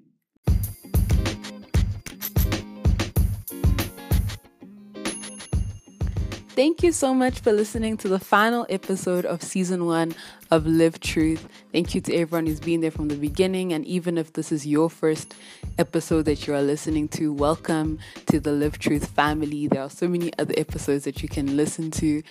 Thank 6.54 6.82
you 6.82 6.92
so 6.92 7.14
much 7.14 7.40
for 7.40 7.50
listening 7.50 7.96
to 7.96 8.08
the 8.08 8.18
final 8.18 8.66
episode 8.68 9.24
of 9.24 9.42
season 9.42 9.86
one 9.86 10.14
of 10.50 10.66
Live 10.66 11.00
Truth. 11.00 11.48
Thank 11.72 11.94
you 11.94 12.02
to 12.02 12.14
everyone 12.14 12.44
who's 12.44 12.60
been 12.60 12.82
there 12.82 12.90
from 12.90 13.08
the 13.08 13.16
beginning. 13.16 13.72
And 13.72 13.86
even 13.86 14.18
if 14.18 14.34
this 14.34 14.52
is 14.52 14.66
your 14.66 14.90
first 14.90 15.34
episode 15.78 16.26
that 16.26 16.46
you 16.46 16.54
are 16.54 16.60
listening 16.60 17.08
to, 17.08 17.32
welcome 17.32 17.98
to 18.26 18.38
the 18.38 18.52
Live 18.52 18.78
Truth 18.78 19.08
family. 19.08 19.66
There 19.66 19.80
are 19.80 19.88
so 19.88 20.06
many 20.06 20.30
other 20.38 20.52
episodes 20.58 21.04
that 21.04 21.22
you 21.22 21.28
can 21.30 21.56
listen 21.56 21.90
to. 21.92 22.22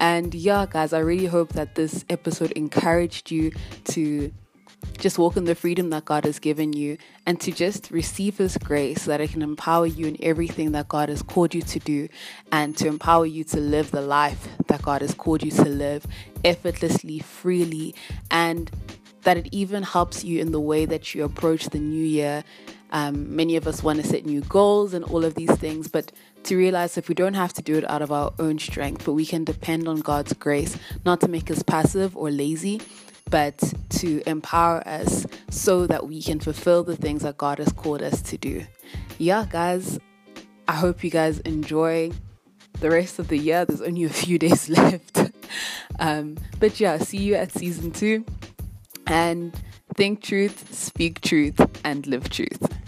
And 0.00 0.34
yeah, 0.34 0.66
guys, 0.68 0.92
I 0.92 0.98
really 0.98 1.26
hope 1.26 1.52
that 1.52 1.76
this 1.76 2.04
episode 2.10 2.50
encouraged 2.52 3.30
you 3.30 3.52
to 3.84 4.32
just 4.98 5.18
walk 5.18 5.36
in 5.36 5.44
the 5.44 5.54
freedom 5.54 5.90
that 5.90 6.04
God 6.04 6.24
has 6.24 6.38
given 6.38 6.72
you 6.72 6.98
and 7.26 7.40
to 7.40 7.52
just 7.52 7.90
receive 7.90 8.38
His 8.38 8.56
grace 8.58 9.02
so 9.02 9.10
that 9.10 9.20
it 9.20 9.30
can 9.30 9.42
empower 9.42 9.86
you 9.86 10.06
in 10.06 10.16
everything 10.20 10.72
that 10.72 10.88
God 10.88 11.08
has 11.08 11.22
called 11.22 11.54
you 11.54 11.62
to 11.62 11.78
do 11.78 12.08
and 12.52 12.76
to 12.76 12.86
empower 12.86 13.26
you 13.26 13.44
to 13.44 13.58
live 13.58 13.90
the 13.90 14.00
life 14.00 14.48
that 14.66 14.82
God 14.82 15.00
has 15.00 15.14
called 15.14 15.42
you 15.42 15.50
to 15.52 15.68
live 15.68 16.06
effortlessly, 16.44 17.18
freely, 17.18 17.94
and 18.30 18.70
that 19.22 19.36
it 19.36 19.48
even 19.52 19.82
helps 19.82 20.24
you 20.24 20.40
in 20.40 20.52
the 20.52 20.60
way 20.60 20.84
that 20.84 21.14
you 21.14 21.24
approach 21.24 21.66
the 21.70 21.78
new 21.78 22.04
year. 22.04 22.44
Um, 22.92 23.36
many 23.36 23.56
of 23.56 23.66
us 23.66 23.82
want 23.82 24.00
to 24.00 24.06
set 24.06 24.26
new 24.26 24.40
goals 24.42 24.94
and 24.94 25.04
all 25.04 25.24
of 25.24 25.34
these 25.34 25.52
things, 25.52 25.88
but 25.88 26.10
to 26.44 26.56
realize 26.56 26.96
if 26.96 27.08
we 27.08 27.14
don't 27.14 27.34
have 27.34 27.52
to 27.54 27.62
do 27.62 27.76
it 27.76 27.88
out 27.88 28.02
of 28.02 28.10
our 28.10 28.32
own 28.38 28.58
strength, 28.58 29.04
but 29.04 29.12
we 29.12 29.26
can 29.26 29.44
depend 29.44 29.86
on 29.86 30.00
God's 30.00 30.32
grace, 30.32 30.76
not 31.04 31.20
to 31.20 31.28
make 31.28 31.50
us 31.50 31.62
passive 31.62 32.16
or 32.16 32.30
lazy, 32.30 32.80
but 33.30 33.72
to 33.90 34.22
empower 34.26 34.86
us 34.86 35.26
so 35.50 35.86
that 35.86 36.06
we 36.06 36.20
can 36.20 36.40
fulfill 36.40 36.82
the 36.82 36.96
things 36.96 37.22
that 37.22 37.38
God 37.38 37.58
has 37.58 37.72
called 37.72 38.02
us 38.02 38.20
to 38.22 38.36
do. 38.36 38.66
Yeah, 39.18 39.46
guys, 39.48 39.98
I 40.66 40.72
hope 40.72 41.04
you 41.04 41.10
guys 41.10 41.38
enjoy 41.40 42.10
the 42.80 42.90
rest 42.90 43.18
of 43.18 43.28
the 43.28 43.36
year. 43.36 43.64
There's 43.64 43.82
only 43.82 44.04
a 44.04 44.08
few 44.08 44.38
days 44.46 44.68
left. 44.68 45.32
um, 45.98 46.36
but 46.58 46.80
yeah, 46.80 46.98
see 46.98 47.18
you 47.18 47.34
at 47.34 47.52
season 47.52 47.90
two. 47.92 48.24
And 49.06 49.52
think 49.96 50.22
truth, 50.22 50.72
speak 50.72 51.20
truth, 51.20 51.60
and 51.84 52.06
live 52.06 52.30
truth. 52.30 52.79